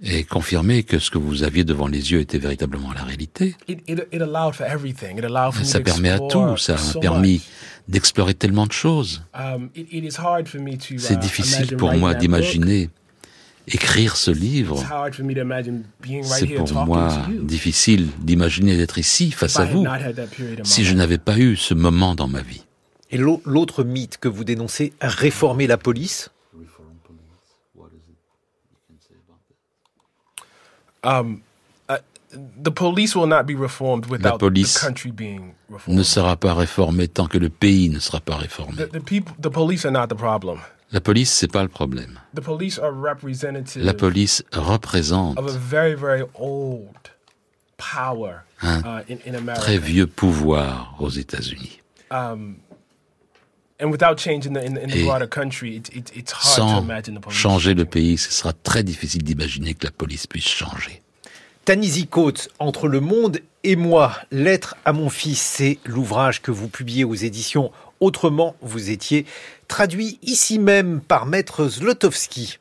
et 0.02 0.24
confirmer 0.24 0.82
que 0.82 0.98
ce 0.98 1.10
que 1.10 1.18
vous 1.18 1.42
aviez 1.42 1.64
devant 1.64 1.88
les 1.88 2.12
yeux 2.12 2.20
était 2.20 2.38
véritablement 2.38 2.92
la 2.92 3.02
réalité. 3.02 3.56
ça 5.64 5.80
permet 5.80 6.10
à 6.10 6.18
tout, 6.18 6.56
ça 6.56 6.74
a 6.74 7.00
permis 7.00 7.42
d'explorer 7.88 8.34
tellement 8.34 8.66
de 8.66 8.72
choses. 8.72 9.22
Um, 9.34 9.70
C'est 10.98 11.14
uh, 11.14 11.16
difficile 11.16 11.76
pour 11.76 11.92
moi 11.94 12.14
d'imaginer 12.14 12.90
écrire 13.74 14.16
ce 14.16 14.30
livre. 14.30 14.82
C'est 16.22 16.46
pour 16.54 16.72
moi 16.86 17.08
difficile 17.42 18.08
d'imaginer 18.18 18.76
d'être 18.76 18.98
ici 18.98 19.30
face 19.30 19.58
à 19.58 19.64
vous 19.64 19.86
si 20.64 20.84
je 20.84 20.94
n'avais 20.94 21.18
pas 21.18 21.38
eu 21.38 21.56
ce 21.56 21.74
moment 21.74 22.14
dans 22.14 22.28
ma 22.28 22.42
vie. 22.42 22.64
Et 23.10 23.16
l'autre 23.16 23.84
mythe 23.84 24.18
que 24.18 24.28
vous 24.28 24.44
dénoncez, 24.44 24.92
réformer 25.00 25.66
la 25.66 25.78
police? 25.78 26.30
Um, 31.04 31.40
uh, 31.88 31.94
la 32.64 32.70
police 32.72 33.16
ne 35.86 36.02
sera 36.02 36.36
pas 36.36 36.54
réformée 36.54 37.06
tant 37.08 37.28
que 37.28 37.38
le 37.38 37.48
pays 37.48 37.88
ne 37.88 38.00
sera 38.00 38.20
pas 38.20 38.36
réformé. 38.36 38.82
La 40.90 41.00
police, 41.00 41.30
c'est 41.30 41.52
pas 41.52 41.62
le 41.62 41.68
problème. 41.68 42.18
La 42.34 43.94
police 43.94 44.44
représente 44.52 45.38
un 48.62 49.00
uh, 49.00 49.54
très 49.54 49.78
vieux 49.78 50.06
pouvoir 50.06 50.96
aux 50.98 51.10
États-Unis. 51.10 51.80
Um, 52.10 52.56
sans 56.40 56.84
changer 57.28 57.74
le 57.74 57.84
pays, 57.84 58.18
ce 58.18 58.32
sera 58.32 58.52
très 58.52 58.82
difficile 58.82 59.22
d'imaginer 59.22 59.74
que 59.74 59.84
la 59.86 59.92
police 59.92 60.26
puisse 60.26 60.48
changer. 60.48 61.02
Tanisi 61.64 62.06
Coates, 62.06 62.48
Entre 62.58 62.88
le 62.88 63.00
monde 63.00 63.40
et 63.62 63.76
moi, 63.76 64.16
Lettre 64.30 64.76
à 64.86 64.92
mon 64.92 65.10
fils, 65.10 65.40
c'est 65.40 65.78
l'ouvrage 65.84 66.40
que 66.40 66.50
vous 66.50 66.68
publiez 66.68 67.04
aux 67.04 67.14
éditions 67.14 67.70
Autrement, 68.00 68.54
vous 68.62 68.90
étiez 68.90 69.26
traduit 69.66 70.18
ici 70.22 70.58
même 70.58 71.00
par 71.00 71.26
Maître 71.26 71.68
Zlotowski. 71.68 72.58